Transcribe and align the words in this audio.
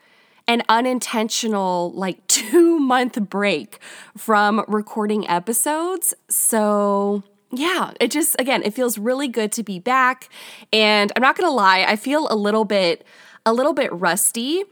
an 0.48 0.62
unintentional, 0.68 1.92
like, 1.94 2.26
two 2.28 2.78
month 2.78 3.18
break 3.28 3.78
from 4.16 4.64
recording 4.68 5.28
episodes. 5.28 6.14
So, 6.28 7.22
yeah, 7.50 7.92
it 8.00 8.10
just, 8.10 8.36
again, 8.38 8.62
it 8.64 8.74
feels 8.74 8.98
really 8.98 9.28
good 9.28 9.52
to 9.52 9.62
be 9.62 9.78
back. 9.78 10.28
And 10.72 11.12
I'm 11.16 11.22
not 11.22 11.36
gonna 11.36 11.50
lie, 11.50 11.84
I 11.88 11.96
feel 11.96 12.28
a 12.30 12.36
little 12.36 12.64
bit, 12.64 13.06
a 13.44 13.52
little 13.52 13.72
bit 13.72 13.92
rusty. 13.92 14.64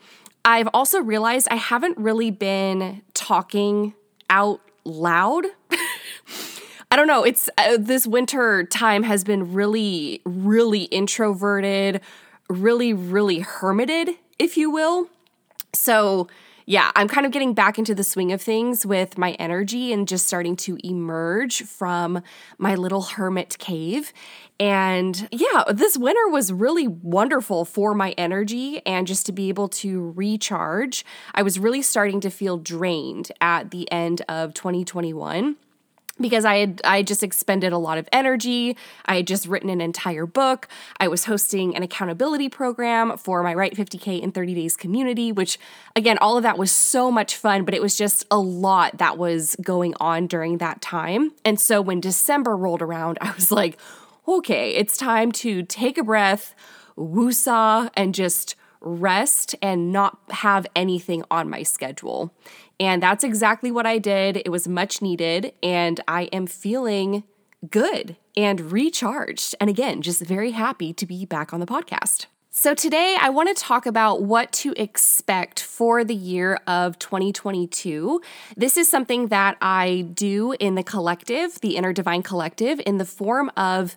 I've 0.45 0.69
also 0.75 1.01
realized 1.01 1.49
I 1.51 1.57
haven't 1.57 1.97
really 1.97 2.31
been 2.31 3.03
talking 3.15 3.95
out 4.29 4.61
loud. 4.85 5.47
I 6.91 6.97
don't 6.97 7.07
know. 7.07 7.25
It's 7.25 7.49
uh, 7.59 7.79
this 7.81 8.07
winter 8.07 8.65
time 8.65 9.03
has 9.05 9.25
been 9.25 9.53
really, 9.53 10.21
really 10.25 10.83
introverted, 10.85 12.01
really, 12.49 12.93
really 12.93 13.41
hermited, 13.41 14.11
if 14.39 14.57
you 14.57 14.71
will. 14.71 15.09
So, 15.75 16.29
yeah, 16.67 16.91
I'm 16.97 17.09
kind 17.09 17.27
of 17.27 17.33
getting 17.33 17.53
back 17.53 17.79
into 17.79 17.95
the 17.95 18.05
swing 18.05 18.33
of 18.33 18.41
things 18.41 18.87
with 18.87 19.19
my 19.19 19.33
energy 19.33 19.93
and 19.93 20.09
just 20.09 20.27
starting 20.27 20.57
to 20.57 20.79
emerge 20.83 21.63
from 21.63 22.23
my 22.57 22.75
little 22.75 23.03
hermit 23.03 23.59
cave. 23.59 24.13
And 24.59 25.29
yeah, 25.31 25.65
this 25.71 25.99
winter 25.99 26.27
was 26.29 26.53
really 26.53 26.89
wonderful 26.89 27.65
for 27.65 27.93
my 27.93 28.13
energy 28.13 28.81
and 28.87 29.07
just 29.07 29.27
to 29.27 29.33
be 29.33 29.51
able 29.51 29.69
to 29.69 30.13
recharge. 30.17 31.05
I 31.35 31.43
was 31.43 31.59
really 31.59 31.83
starting 31.83 32.21
to 32.21 32.31
feel 32.31 32.57
drained 32.57 33.31
at 33.41 33.71
the 33.71 33.91
end 33.93 34.23
of 34.29 34.55
2021 34.55 35.57
because 36.21 36.45
I 36.45 36.59
had 36.59 36.81
I 36.85 37.03
just 37.03 37.23
expended 37.23 37.73
a 37.73 37.79
lot 37.79 37.99
of 37.99 38.09
energy. 38.13 38.77
I 39.07 39.17
had 39.17 39.27
just 39.27 39.47
written 39.47 39.69
an 39.69 39.81
entire 39.81 40.27
book. 40.27 40.69
I 41.01 41.09
was 41.09 41.25
hosting 41.25 41.77
an 41.77 41.83
accountability 41.83 42.49
program 42.49 43.17
for 43.17 43.43
my 43.43 43.55
Write 43.55 43.75
50K 43.75 44.21
in 44.21 44.33
30 44.33 44.55
Days 44.55 44.77
community, 44.77 45.33
which 45.33 45.59
again, 45.97 46.19
all 46.19 46.37
of 46.37 46.43
that 46.43 46.59
was 46.59 46.71
so 46.71 47.11
much 47.11 47.37
fun, 47.37 47.65
but 47.65 47.75
it 47.75 47.83
was 47.83 47.97
just 47.97 48.25
a 48.31 48.39
lot 48.39 48.99
that 48.99 49.19
was 49.19 49.57
going 49.63 49.95
on 50.01 50.27
during 50.27 50.59
that 50.59 50.81
time. 50.81 51.33
And 51.45 51.61
so 51.61 51.81
when 51.81 52.01
December 52.01 52.57
rolled 52.57 52.83
around, 52.83 53.19
I 53.21 53.33
was 53.33 53.51
like, 53.51 53.79
okay, 54.27 54.71
it's 54.71 54.97
time 54.97 55.33
to 55.33 55.63
take 55.63 55.99
a 55.99 56.05
breath, 56.05 56.55
woosah, 56.97 57.91
and 57.97 58.15
just 58.15 58.55
rest 58.85 59.55
and 59.61 59.93
not 59.93 60.19
have 60.31 60.67
anything 60.77 61.25
on 61.31 61.49
my 61.49 61.63
schedule. 61.63 62.33
And 62.79 63.03
that's 63.03 63.25
exactly 63.25 63.71
what 63.71 63.87
I 63.87 63.99
did. 63.99 64.37
It 64.37 64.51
was 64.51 64.69
much 64.69 65.01
needed, 65.01 65.53
and 65.63 66.01
I 66.07 66.25
am 66.25 66.47
feeling 66.47 67.25
good 67.71 68.17
and 68.37 68.73
recharged. 68.73 69.55
And 69.61 69.71
again, 69.71 70.03
just 70.03 70.23
very 70.23 70.51
happy 70.51 70.93
to 70.93 71.07
be 71.07 71.25
back 71.25 71.53
on 71.53 71.61
the 71.61 71.67
podcast. 71.67 72.27
So, 72.57 72.73
today 72.73 73.17
I 73.21 73.31
want 73.31 73.55
to 73.55 73.61
talk 73.61 73.85
about 73.85 74.23
what 74.23 74.53
to 74.53 74.75
expect 74.77 75.61
for 75.61 76.05
the 76.05 76.15
year 76.15 76.61
of 76.69 77.01
2022. 77.01 78.23
This 78.57 78.77
is 78.77 78.89
something 78.89 79.27
that 79.27 79.57
I 79.61 80.07
do 80.15 80.53
in 80.53 80.77
the 80.77 80.85
collective, 80.85 81.61
the 81.63 81.75
Inner 81.75 81.93
Divine 81.93 82.23
Collective, 82.23 82.81
in 82.87 82.99
the 82.99 83.05
form 83.05 83.51
of 83.57 83.97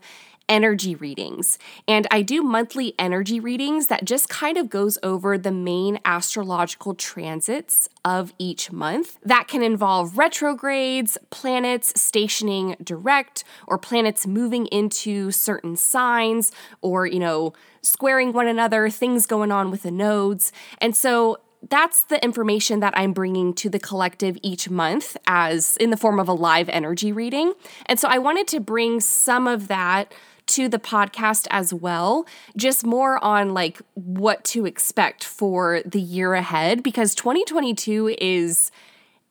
energy 0.50 0.96
readings. 0.96 1.58
And 1.88 2.08
I 2.10 2.22
do 2.22 2.42
monthly 2.42 2.94
energy 2.98 3.40
readings 3.40 3.88
that 3.88 4.06
just 4.06 4.30
kind 4.30 4.58
of 4.58 4.70
goes 4.70 4.98
over 5.04 5.38
the 5.38 5.52
main 5.52 6.00
astrological 6.06 6.96
transits 6.96 7.90
of 8.06 8.34
each 8.40 8.72
month. 8.72 9.18
That 9.24 9.48
can 9.48 9.62
involve 9.62 10.18
retrogrades, 10.18 11.18
planets 11.30 12.00
stationing 12.00 12.76
direct, 12.82 13.44
or 13.68 13.78
planets 13.78 14.26
moving 14.26 14.68
into 14.68 15.32
certain 15.32 15.76
signs, 15.76 16.52
or, 16.82 17.06
you 17.06 17.20
know, 17.20 17.54
squaring 17.82 18.34
one 18.34 18.48
another, 18.48 18.90
things 18.90 19.26
going 19.26 19.52
on 19.52 19.72
with 19.72 19.84
the 19.84 19.92
nodes. 19.92 20.52
And 20.80 20.96
so 20.96 21.38
that's 21.70 22.04
the 22.04 22.24
information 22.24 22.80
that 22.82 22.98
I'm 22.98 23.14
bringing 23.14 23.54
to 23.56 23.70
the 23.70 23.80
collective 23.80 24.38
each 24.42 24.70
month 24.70 25.18
as 25.26 25.76
in 25.78 25.90
the 25.90 25.98
form 25.98 26.20
of 26.20 26.28
a 26.28 26.34
live 26.34 26.70
energy 26.70 27.12
reading. 27.12 27.54
And 27.88 28.00
so 28.00 28.08
I 28.08 28.20
wanted 28.20 28.48
to 28.50 28.60
bring 28.60 29.00
some 29.00 29.48
of 29.48 29.68
that 29.68 30.14
to 30.48 30.68
the 30.68 30.80
podcast 30.80 31.48
as 31.52 31.74
well, 31.74 32.26
just 32.56 32.86
more 32.86 33.24
on 33.24 33.54
like 33.54 33.82
what 33.94 34.44
to 34.46 34.66
expect 34.66 35.24
for 35.24 35.82
the 35.86 36.02
year 36.02 36.34
ahead 36.34 36.84
because 36.84 37.14
2022 37.16 38.16
is 38.20 38.72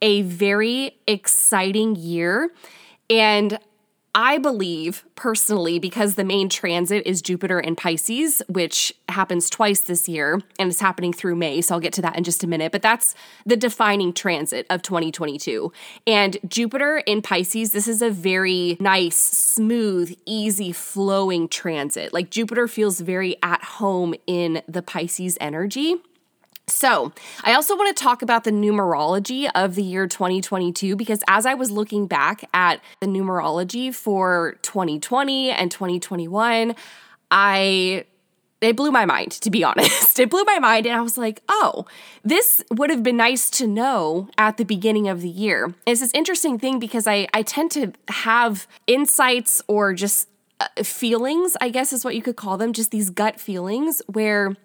a 0.03 0.23
very 0.23 0.99
exciting 1.07 1.97
year. 1.97 2.51
And 3.09 3.59
I 4.19 4.39
believe 4.39 5.05
personally, 5.15 5.79
because 5.79 6.15
the 6.15 6.25
main 6.25 6.49
transit 6.49 7.07
is 7.07 7.21
Jupiter 7.21 7.61
in 7.61 7.77
Pisces, 7.77 8.41
which 8.49 8.95
happens 9.11 9.51
twice 9.51 9.81
this 9.81 10.09
year 10.09 10.41
and 10.59 10.71
it's 10.71 10.81
happening 10.81 11.13
through 11.13 11.37
May. 11.37 11.61
So 11.61 11.75
I'll 11.75 11.83
get 11.83 11.93
to 11.93 12.03
that 12.03 12.17
in 12.17 12.25
just 12.25 12.43
a 12.43 12.47
minute. 12.47 12.73
But 12.73 12.81
that's 12.81 13.15
the 13.45 13.59
defining 13.59 14.15
transit 14.15 14.67
of 14.71 14.81
2022. 14.81 15.71
And 16.07 16.39
Jupiter 16.49 17.03
in 17.07 17.21
Pisces, 17.21 17.73
this 17.73 17.87
is 17.87 18.01
a 18.01 18.09
very 18.09 18.79
nice, 18.81 19.19
smooth, 19.19 20.17
easy 20.25 20.73
flowing 20.73 21.47
transit. 21.47 22.15
Like 22.15 22.31
Jupiter 22.31 22.67
feels 22.69 23.01
very 23.01 23.37
at 23.43 23.63
home 23.63 24.15
in 24.27 24.63
the 24.67 24.81
Pisces 24.81 25.37
energy. 25.43 25.97
So, 26.69 27.13
I 27.45 27.55
also 27.55 27.77
want 27.77 27.97
to 27.97 28.03
talk 28.03 28.23
about 28.23 28.43
the 28.43 28.51
numerology 28.51 29.49
of 29.55 29.77
the 29.77 29.85
year 29.85 30.09
2022 30.09 30.97
because 30.97 31.23
as 31.29 31.47
I 31.47 31.55
was 31.55 31.71
looking 31.71 32.09
back 32.09 32.45
at 32.53 32.81
the 33.01 33.07
numerology 33.07 33.95
for 33.95 34.57
2020 34.63 35.51
and 35.51 35.71
2021, 35.71 36.75
I 37.31 38.05
it 38.61 38.75
blew 38.75 38.91
my 38.91 39.05
mind 39.05 39.33
to 39.33 39.51
be 39.51 39.63
honest. 39.71 40.19
It 40.19 40.29
blew 40.29 40.43
my 40.43 40.59
mind 40.59 40.87
and 40.87 40.97
I 40.97 41.03
was 41.03 41.17
like, 41.17 41.41
"Oh, 41.49 41.87
this 42.25 42.65
would 42.73 42.91
have 42.91 43.05
been 43.05 43.17
nice 43.17 43.49
to 43.51 43.69
know 43.69 44.29
at 44.37 44.57
the 44.57 44.65
beginning 44.65 45.07
of 45.09 45.21
the 45.21 45.29
year." 45.29 45.73
It's 45.87 46.01
this 46.01 46.11
interesting 46.15 46.59
thing 46.59 46.81
because 46.81 47.07
I 47.07 47.29
I 47.33 47.43
tend 47.43 47.71
to 47.73 47.93
have 48.09 48.67
insights 48.89 49.63
or 49.69 49.95
just 49.95 50.29
uh, 50.59 50.67
feelings, 50.83 51.57
I 51.61 51.69
guess 51.69 51.93
is 51.93 52.05
what 52.05 52.17
you 52.17 52.23
could 52.23 52.37
call 52.37 52.57
them, 52.57 52.73
just 52.73 52.91
these 52.91 53.11
gut 53.11 53.39
feelings 53.39 54.03
where 54.09 54.57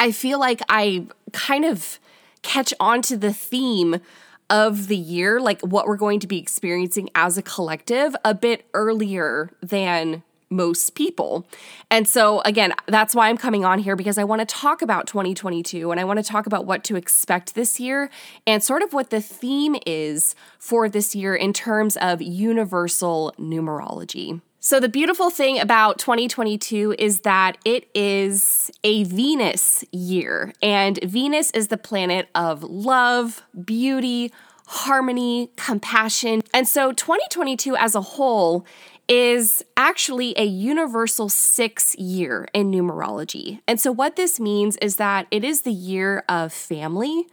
I 0.00 0.12
feel 0.12 0.40
like 0.40 0.62
I 0.70 1.06
kind 1.32 1.66
of 1.66 1.98
catch 2.40 2.72
on 2.80 3.02
to 3.02 3.18
the 3.18 3.34
theme 3.34 4.00
of 4.48 4.88
the 4.88 4.96
year, 4.96 5.38
like 5.38 5.60
what 5.60 5.86
we're 5.86 5.96
going 5.96 6.20
to 6.20 6.26
be 6.26 6.38
experiencing 6.38 7.10
as 7.14 7.36
a 7.36 7.42
collective, 7.42 8.16
a 8.24 8.32
bit 8.32 8.64
earlier 8.72 9.50
than 9.62 10.22
most 10.48 10.94
people. 10.94 11.46
And 11.90 12.08
so, 12.08 12.40
again, 12.40 12.72
that's 12.86 13.14
why 13.14 13.28
I'm 13.28 13.36
coming 13.36 13.64
on 13.64 13.78
here 13.78 13.94
because 13.94 14.16
I 14.16 14.24
want 14.24 14.40
to 14.40 14.46
talk 14.46 14.80
about 14.80 15.06
2022 15.06 15.90
and 15.90 16.00
I 16.00 16.04
want 16.04 16.18
to 16.18 16.24
talk 16.24 16.46
about 16.46 16.64
what 16.64 16.82
to 16.84 16.96
expect 16.96 17.54
this 17.54 17.78
year 17.78 18.10
and 18.46 18.62
sort 18.62 18.82
of 18.82 18.94
what 18.94 19.10
the 19.10 19.20
theme 19.20 19.76
is 19.86 20.34
for 20.58 20.88
this 20.88 21.14
year 21.14 21.36
in 21.36 21.52
terms 21.52 21.98
of 21.98 22.22
universal 22.22 23.34
numerology. 23.38 24.40
So, 24.62 24.78
the 24.78 24.90
beautiful 24.90 25.30
thing 25.30 25.58
about 25.58 25.98
2022 25.98 26.94
is 26.98 27.20
that 27.20 27.56
it 27.64 27.88
is 27.94 28.70
a 28.84 29.04
Venus 29.04 29.82
year, 29.90 30.52
and 30.60 30.98
Venus 31.02 31.50
is 31.52 31.68
the 31.68 31.78
planet 31.78 32.28
of 32.34 32.62
love, 32.62 33.42
beauty, 33.64 34.30
harmony, 34.66 35.50
compassion. 35.56 36.42
And 36.52 36.68
so, 36.68 36.92
2022 36.92 37.74
as 37.74 37.94
a 37.94 38.02
whole 38.02 38.66
is 39.08 39.64
actually 39.78 40.34
a 40.36 40.44
universal 40.44 41.30
six 41.30 41.96
year 41.96 42.46
in 42.52 42.70
numerology. 42.70 43.62
And 43.66 43.80
so, 43.80 43.90
what 43.90 44.16
this 44.16 44.38
means 44.38 44.76
is 44.82 44.96
that 44.96 45.26
it 45.30 45.42
is 45.42 45.62
the 45.62 45.72
year 45.72 46.22
of 46.28 46.52
family, 46.52 47.24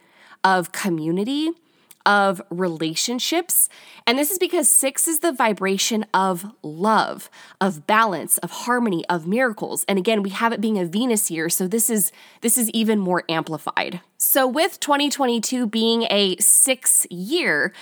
of 0.46 0.72
community, 0.72 1.52
of 2.08 2.42
relationships. 2.50 3.68
And 4.08 4.18
this 4.18 4.32
is 4.32 4.40
because 4.40 4.72
six 4.72 5.08
is 5.08 5.20
the 5.20 5.34
vibration 5.34 6.06
of 6.14 6.46
love, 6.64 7.30
of 7.60 7.86
balance, 7.86 8.38
of 8.40 8.50
harmony, 8.50 9.04
of 9.10 9.28
miracles. 9.28 9.84
And 9.90 10.00
again, 10.00 10.24
we 10.24 10.30
have 10.30 10.54
it 10.54 10.62
being 10.62 10.80
a 10.80 10.86
Venus 10.86 11.30
year, 11.30 11.50
so 11.50 11.68
this 11.68 11.90
is 11.90 12.12
this 12.42 12.58
is 12.58 12.70
even 12.70 12.98
more 12.98 13.24
amplified. 13.30 14.00
So 14.18 14.48
with 14.48 14.80
2022 14.80 15.68
being 15.68 16.04
a 16.10 16.38
6 16.38 17.08
year, 17.12 17.74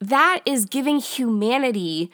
that 0.00 0.40
is 0.46 0.64
giving 0.64 0.98
humanity 0.98 2.10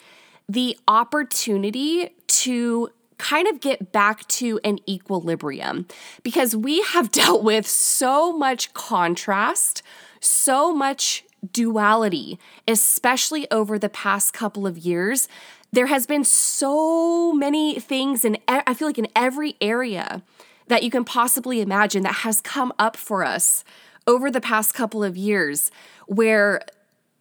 the 0.49 0.77
opportunity 0.89 2.11
to 2.27 2.91
kind 3.19 3.47
of 3.47 3.61
get 3.61 3.93
back 3.93 4.27
to 4.27 4.59
an 4.65 4.79
equilibrium 4.89 5.87
because 6.23 6.57
we 6.57 6.83
have 6.83 7.11
dealt 7.13 7.45
with 7.45 7.67
so 7.67 8.37
much 8.37 8.75
contrast, 8.75 9.83
so 10.21 10.75
much 10.75 11.24
duality, 11.53 12.39
especially 12.67 13.51
over 13.51 13.79
the 13.79 13.89
past 13.89 14.33
couple 14.33 14.67
of 14.67 14.79
years. 14.79 15.29
There 15.73 15.87
has 15.87 16.07
been 16.07 16.25
so 16.25 17.33
many 17.33 17.81
things, 17.81 18.25
and 18.25 18.39
I 18.47 18.75
feel 18.75 18.89
like 18.89 18.99
in 18.99 19.09
every 19.17 19.57
area 19.61 20.23
that 20.69 20.83
you 20.83 20.91
can 20.91 21.05
possibly 21.05 21.61
imagine 21.61 22.03
that 22.05 22.17
has 22.17 22.41
come 22.41 22.73
up 22.79 22.97
for 22.97 23.25
us 23.25 23.65
over 24.07 24.31
the 24.31 24.41
past 24.41 24.75
couple 24.75 25.03
of 25.03 25.17
years 25.17 25.71
where 26.07 26.61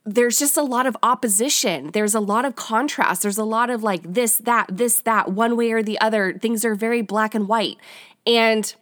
there's 0.05 0.37
just 0.37 0.57
a 0.57 0.61
lot 0.61 0.85
of 0.85 0.97
opposition. 1.01 1.91
There's 1.91 2.13
a 2.13 2.19
lot 2.19 2.45
of 2.45 2.55
contrast. 2.55 3.21
There's 3.21 3.37
a 3.37 3.45
lot 3.45 3.69
of 3.69 3.83
like 3.83 4.01
this, 4.03 4.37
that, 4.39 4.67
this, 4.69 5.01
that, 5.01 5.31
one 5.31 5.55
way 5.55 5.71
or 5.71 5.81
the 5.81 5.99
other. 6.01 6.33
Things 6.33 6.65
are 6.65 6.75
very 6.75 7.01
black 7.01 7.33
and 7.33 7.47
white. 7.47 7.77
And 8.27 8.73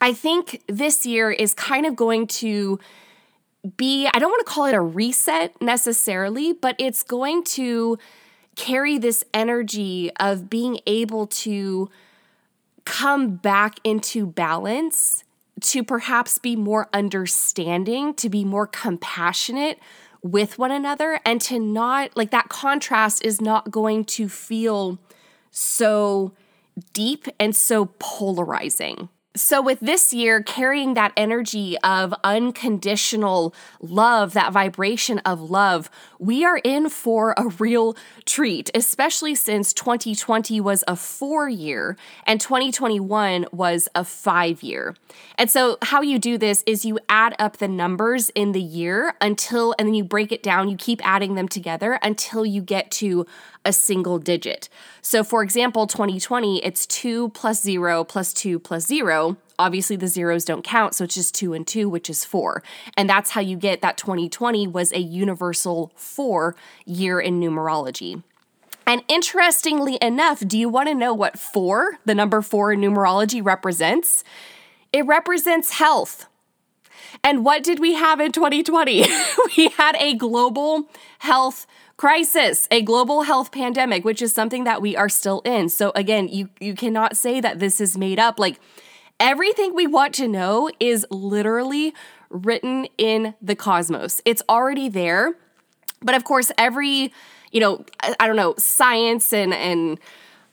I 0.00 0.12
think 0.12 0.62
this 0.68 1.04
year 1.04 1.30
is 1.30 1.52
kind 1.52 1.84
of 1.84 1.96
going 1.96 2.26
to 2.28 2.78
be, 3.76 4.08
I 4.12 4.18
don't 4.18 4.30
want 4.30 4.46
to 4.46 4.52
call 4.52 4.66
it 4.66 4.74
a 4.74 4.80
reset 4.80 5.60
necessarily, 5.60 6.52
but 6.52 6.76
it's 6.78 7.02
going 7.02 7.44
to 7.44 7.98
carry 8.54 8.98
this 8.98 9.24
energy 9.34 10.10
of 10.18 10.48
being 10.48 10.80
able 10.86 11.26
to 11.26 11.90
come 12.84 13.36
back 13.36 13.78
into 13.84 14.26
balance, 14.26 15.24
to 15.60 15.82
perhaps 15.82 16.38
be 16.38 16.56
more 16.56 16.88
understanding, 16.92 18.14
to 18.14 18.28
be 18.28 18.44
more 18.44 18.66
compassionate 18.66 19.78
with 20.22 20.58
one 20.58 20.70
another 20.70 21.20
and 21.24 21.40
to 21.40 21.58
not 21.58 22.16
like 22.16 22.30
that 22.30 22.48
contrast 22.48 23.24
is 23.24 23.40
not 23.40 23.70
going 23.70 24.04
to 24.04 24.28
feel 24.28 24.98
so 25.50 26.32
deep 26.92 27.26
and 27.38 27.54
so 27.54 27.86
polarizing. 27.98 29.08
So, 29.36 29.60
with 29.60 29.80
this 29.80 30.14
year 30.14 30.42
carrying 30.42 30.94
that 30.94 31.12
energy 31.14 31.76
of 31.84 32.14
unconditional 32.24 33.54
love, 33.82 34.32
that 34.32 34.50
vibration 34.50 35.18
of 35.20 35.50
love, 35.50 35.90
we 36.18 36.42
are 36.46 36.58
in 36.64 36.88
for 36.88 37.34
a 37.36 37.48
real 37.58 37.94
treat, 38.24 38.70
especially 38.74 39.34
since 39.34 39.74
2020 39.74 40.58
was 40.62 40.84
a 40.88 40.96
four 40.96 41.50
year 41.50 41.98
and 42.26 42.40
2021 42.40 43.44
was 43.52 43.90
a 43.94 44.04
five 44.04 44.62
year. 44.62 44.94
And 45.36 45.50
so, 45.50 45.76
how 45.82 46.00
you 46.00 46.18
do 46.18 46.38
this 46.38 46.64
is 46.66 46.86
you 46.86 46.98
add 47.10 47.36
up 47.38 47.58
the 47.58 47.68
numbers 47.68 48.30
in 48.30 48.52
the 48.52 48.62
year 48.62 49.16
until, 49.20 49.74
and 49.78 49.86
then 49.86 49.94
you 49.94 50.04
break 50.04 50.32
it 50.32 50.42
down, 50.42 50.70
you 50.70 50.78
keep 50.78 51.06
adding 51.06 51.34
them 51.34 51.46
together 51.46 51.98
until 52.02 52.46
you 52.46 52.62
get 52.62 52.90
to 52.92 53.26
a 53.66 53.72
single 53.72 54.18
digit. 54.18 54.70
So, 55.02 55.22
for 55.22 55.42
example, 55.42 55.86
2020, 55.86 56.64
it's 56.64 56.86
2 56.86 57.30
plus 57.30 57.60
0 57.60 58.04
plus 58.04 58.32
2 58.32 58.58
plus 58.60 58.86
0. 58.86 59.25
Obviously, 59.58 59.96
the 59.96 60.08
zeros 60.08 60.44
don't 60.44 60.62
count, 60.62 60.94
so 60.94 61.04
it's 61.04 61.14
just 61.14 61.34
2 61.34 61.54
and 61.54 61.66
2, 61.66 61.88
which 61.88 62.10
is 62.10 62.24
4. 62.24 62.62
And 62.96 63.08
that's 63.08 63.30
how 63.30 63.40
you 63.40 63.56
get 63.56 63.80
that 63.80 63.96
2020 63.96 64.66
was 64.66 64.92
a 64.92 65.00
universal 65.00 65.92
4 65.96 66.54
year 66.84 67.18
in 67.18 67.40
numerology. 67.40 68.22
And 68.86 69.02
interestingly 69.08 69.98
enough, 70.00 70.46
do 70.46 70.58
you 70.58 70.68
want 70.68 70.88
to 70.88 70.94
know 70.94 71.12
what 71.12 71.38
4, 71.38 71.98
the 72.04 72.14
number 72.14 72.40
4 72.42 72.72
in 72.72 72.80
numerology, 72.80 73.44
represents? 73.44 74.22
It 74.92 75.06
represents 75.06 75.72
health. 75.72 76.26
And 77.24 77.44
what 77.44 77.64
did 77.64 77.80
we 77.80 77.94
have 77.94 78.20
in 78.20 78.32
2020? 78.32 79.06
we 79.56 79.68
had 79.70 79.96
a 79.96 80.14
global 80.14 80.88
health 81.20 81.66
crisis, 81.96 82.68
a 82.70 82.82
global 82.82 83.22
health 83.22 83.50
pandemic, 83.50 84.04
which 84.04 84.20
is 84.20 84.32
something 84.32 84.64
that 84.64 84.82
we 84.82 84.96
are 84.96 85.08
still 85.08 85.40
in. 85.44 85.68
So 85.68 85.92
again, 85.94 86.28
you 86.28 86.50
you 86.60 86.74
cannot 86.74 87.16
say 87.16 87.40
that 87.40 87.58
this 87.58 87.80
is 87.80 87.96
made 87.96 88.18
up. 88.18 88.38
Like 88.38 88.60
everything 89.20 89.74
we 89.74 89.86
want 89.86 90.14
to 90.14 90.28
know 90.28 90.70
is 90.80 91.06
literally 91.10 91.94
written 92.30 92.86
in 92.98 93.34
the 93.40 93.54
cosmos. 93.54 94.20
It's 94.24 94.42
already 94.48 94.88
there. 94.88 95.34
But 96.02 96.14
of 96.14 96.24
course, 96.24 96.52
every, 96.58 97.12
you 97.52 97.60
know, 97.60 97.84
I, 98.20 98.26
don't 98.26 98.36
know, 98.36 98.54
science 98.58 99.32
and 99.32 99.54
and 99.54 99.98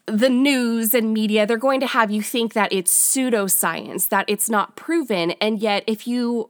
the 0.06 0.30
news 0.30 0.94
and 0.94 1.13
media, 1.13 1.45
they're 1.45 1.57
going 1.57 1.80
to 1.80 1.88
have 1.88 2.12
you 2.12 2.21
think 2.21 2.54
that 2.54 2.74
it's 2.74 2.94
pseudoscience, 2.94 4.10
that 4.10 4.25
it's 4.27 4.50
not 4.50 4.75
proven. 4.75 5.31
And 5.39 5.59
yet, 5.59 5.83
if 5.88 6.07
you 6.07 6.50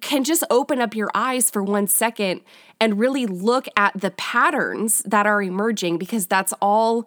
can 0.00 0.24
just 0.24 0.44
open 0.50 0.80
up 0.80 0.94
your 0.94 1.10
eyes 1.14 1.50
for 1.50 1.62
one 1.62 1.86
second 1.86 2.40
and 2.80 2.98
really 2.98 3.26
look 3.26 3.66
at 3.76 3.98
the 4.00 4.10
patterns 4.12 5.02
that 5.04 5.26
are 5.26 5.42
emerging 5.42 5.98
because 5.98 6.26
that's 6.26 6.54
all 6.62 7.06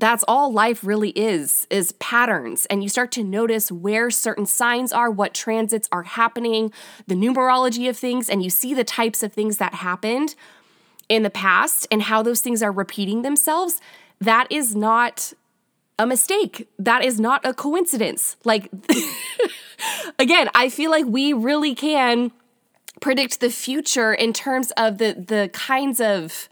that's 0.00 0.24
all 0.26 0.52
life 0.52 0.82
really 0.82 1.10
is 1.10 1.66
is 1.70 1.92
patterns. 1.92 2.66
And 2.66 2.82
you 2.82 2.88
start 2.88 3.12
to 3.12 3.22
notice 3.22 3.70
where 3.70 4.10
certain 4.10 4.46
signs 4.46 4.92
are 4.92 5.10
what 5.10 5.34
transits 5.34 5.88
are 5.92 6.02
happening 6.02 6.72
the 7.06 7.14
numerology 7.14 7.88
of 7.88 7.96
things 7.96 8.28
and 8.28 8.42
you 8.42 8.50
see 8.50 8.74
the 8.74 8.84
types 8.84 9.22
of 9.22 9.32
things 9.32 9.58
that 9.58 9.74
happened 9.74 10.34
in 11.08 11.22
the 11.22 11.30
past 11.30 11.86
and 11.90 12.02
how 12.02 12.22
those 12.22 12.40
things 12.40 12.62
are 12.62 12.72
repeating 12.72 13.22
themselves. 13.22 13.80
That 14.20 14.50
is 14.50 14.74
not 14.74 15.32
a 15.98 16.06
mistake. 16.06 16.68
That 16.78 17.04
is 17.04 17.20
not 17.20 17.44
a 17.44 17.52
coincidence. 17.52 18.36
Like 18.44 18.70
again, 20.18 20.48
I 20.54 20.70
feel 20.70 20.90
like 20.90 21.06
we 21.06 21.32
really 21.32 21.74
can 21.74 22.32
predict 23.00 23.40
the 23.40 23.50
future 23.50 24.14
in 24.14 24.32
terms 24.32 24.72
of 24.72 24.98
the 24.98 25.12
the 25.12 25.50
kinds 25.52 26.00
of 26.00 26.48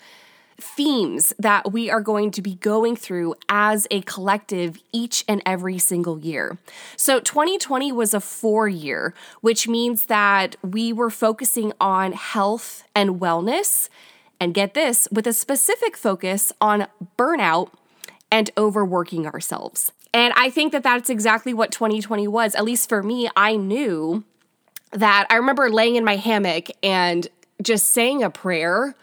themes 0.61 1.33
that 1.39 1.73
we 1.73 1.89
are 1.89 2.01
going 2.01 2.31
to 2.33 2.43
be 2.43 2.57
going 2.57 2.97
through 2.97 3.35
as 3.49 3.87
a 3.91 4.01
collective 4.03 4.79
each 4.93 5.25
and 5.29 5.41
every 5.47 5.79
single 5.79 6.19
year. 6.19 6.59
So 6.97 7.21
2020 7.21 7.93
was 7.93 8.13
a 8.13 8.21
4 8.21 8.69
year, 8.69 9.15
which 9.41 9.69
means 9.69 10.07
that 10.07 10.57
we 10.63 10.93
were 10.93 11.11
focusing 11.11 11.73
on 11.81 12.13
health 12.13 12.83
and 12.95 13.21
wellness 13.21 13.89
and 14.41 14.53
get 14.53 14.75
this 14.75 15.07
with 15.13 15.27
a 15.27 15.33
specific 15.33 15.97
focus 15.97 16.53
on 16.61 16.87
burnout 17.17 17.71
and 18.31 18.51
overworking 18.59 19.27
ourselves. 19.27 19.93
And 20.13 20.33
I 20.37 20.51
think 20.51 20.73
that 20.73 20.83
that's 20.83 21.11
exactly 21.11 21.55
what 21.55 21.71
2020 21.71 22.27
was. 22.27 22.55
At 22.55 22.65
least 22.65 22.89
for 22.89 23.03
me, 23.03 23.29
I 23.37 23.57
knew 23.57 24.25
that 24.91 25.27
I 25.31 25.37
remember 25.37 25.71
laying 25.71 25.97
in 25.97 26.05
my 26.05 26.17
hammock 26.17 26.69
and 26.83 27.29
just 27.63 27.93
saying 27.93 28.23
a 28.23 28.31
prayer 28.31 28.95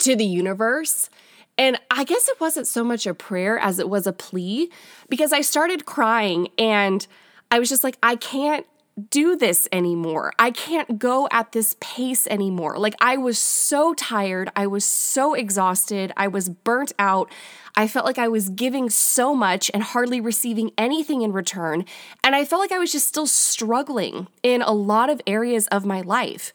to 0.00 0.16
the 0.16 0.24
universe. 0.24 1.08
And 1.56 1.78
I 1.90 2.04
guess 2.04 2.28
it 2.28 2.40
wasn't 2.40 2.66
so 2.66 2.82
much 2.82 3.06
a 3.06 3.14
prayer 3.14 3.58
as 3.58 3.78
it 3.78 3.88
was 3.88 4.06
a 4.06 4.12
plea 4.12 4.70
because 5.08 5.32
I 5.32 5.40
started 5.40 5.86
crying 5.86 6.48
and 6.58 7.06
I 7.50 7.58
was 7.58 7.68
just 7.68 7.84
like, 7.84 7.96
I 8.02 8.16
can't 8.16 8.66
do 9.10 9.36
this 9.36 9.68
anymore. 9.72 10.32
I 10.38 10.50
can't 10.50 10.98
go 10.98 11.28
at 11.32 11.52
this 11.52 11.76
pace 11.80 12.26
anymore. 12.28 12.78
Like, 12.78 12.94
I 13.00 13.16
was 13.16 13.38
so 13.38 13.92
tired. 13.94 14.50
I 14.54 14.66
was 14.66 14.84
so 14.84 15.34
exhausted. 15.34 16.12
I 16.16 16.28
was 16.28 16.48
burnt 16.48 16.92
out. 16.98 17.30
I 17.76 17.88
felt 17.88 18.06
like 18.06 18.18
I 18.18 18.28
was 18.28 18.50
giving 18.50 18.88
so 18.90 19.34
much 19.34 19.70
and 19.74 19.82
hardly 19.82 20.20
receiving 20.20 20.70
anything 20.78 21.22
in 21.22 21.32
return. 21.32 21.84
And 22.22 22.36
I 22.36 22.44
felt 22.44 22.60
like 22.60 22.70
I 22.70 22.78
was 22.78 22.92
just 22.92 23.08
still 23.08 23.26
struggling 23.26 24.28
in 24.44 24.62
a 24.62 24.72
lot 24.72 25.10
of 25.10 25.20
areas 25.26 25.66
of 25.68 25.84
my 25.84 26.00
life. 26.00 26.52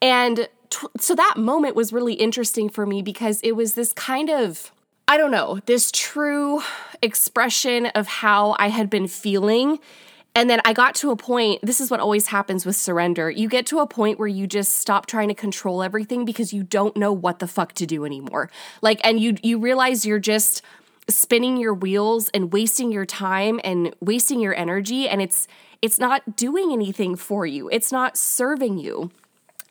And 0.00 0.48
t- 0.72 0.86
so 0.98 1.14
that 1.14 1.36
moment 1.36 1.76
was 1.76 1.92
really 1.92 2.14
interesting 2.14 2.68
for 2.68 2.86
me 2.86 3.02
because 3.02 3.40
it 3.42 3.52
was 3.52 3.74
this 3.74 3.92
kind 3.92 4.30
of, 4.30 4.72
I 5.06 5.16
don't 5.16 5.30
know, 5.30 5.60
this 5.66 5.90
true 5.92 6.62
expression 7.00 7.86
of 7.86 8.06
how 8.06 8.56
I 8.58 8.68
had 8.68 8.90
been 8.90 9.06
feeling 9.06 9.78
and 10.34 10.48
then 10.48 10.60
I 10.64 10.72
got 10.72 10.94
to 10.96 11.10
a 11.10 11.16
point, 11.16 11.60
this 11.62 11.80
is 11.80 11.90
what 11.90 12.00
always 12.00 12.28
happens 12.28 12.64
with 12.64 12.74
surrender. 12.74 13.30
You 13.30 13.48
get 13.48 13.66
to 13.66 13.80
a 13.80 13.86
point 13.86 14.18
where 14.18 14.28
you 14.28 14.46
just 14.46 14.78
stop 14.78 15.06
trying 15.06 15.28
to 15.28 15.34
control 15.34 15.82
everything 15.82 16.24
because 16.24 16.54
you 16.54 16.62
don't 16.62 16.96
know 16.96 17.12
what 17.12 17.38
the 17.38 17.46
fuck 17.46 17.74
to 17.74 17.86
do 17.86 18.04
anymore. 18.04 18.50
Like 18.80 19.00
and 19.04 19.20
you 19.20 19.36
you 19.42 19.58
realize 19.58 20.06
you're 20.06 20.18
just 20.18 20.62
spinning 21.08 21.58
your 21.58 21.74
wheels 21.74 22.30
and 22.30 22.52
wasting 22.52 22.90
your 22.90 23.04
time 23.04 23.60
and 23.62 23.94
wasting 24.00 24.40
your 24.40 24.54
energy 24.54 25.08
and 25.08 25.20
it's 25.20 25.46
it's 25.82 25.98
not 25.98 26.36
doing 26.36 26.72
anything 26.72 27.16
for 27.16 27.44
you. 27.44 27.68
It's 27.68 27.92
not 27.92 28.16
serving 28.16 28.78
you. 28.78 29.10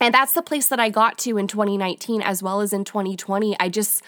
And 0.01 0.13
that's 0.13 0.33
the 0.33 0.41
place 0.41 0.67
that 0.67 0.79
I 0.79 0.89
got 0.89 1.17
to 1.19 1.37
in 1.37 1.47
2019 1.47 2.21
as 2.23 2.41
well 2.41 2.59
as 2.59 2.73
in 2.73 2.83
2020. 2.83 3.55
I 3.59 3.69
just 3.69 4.03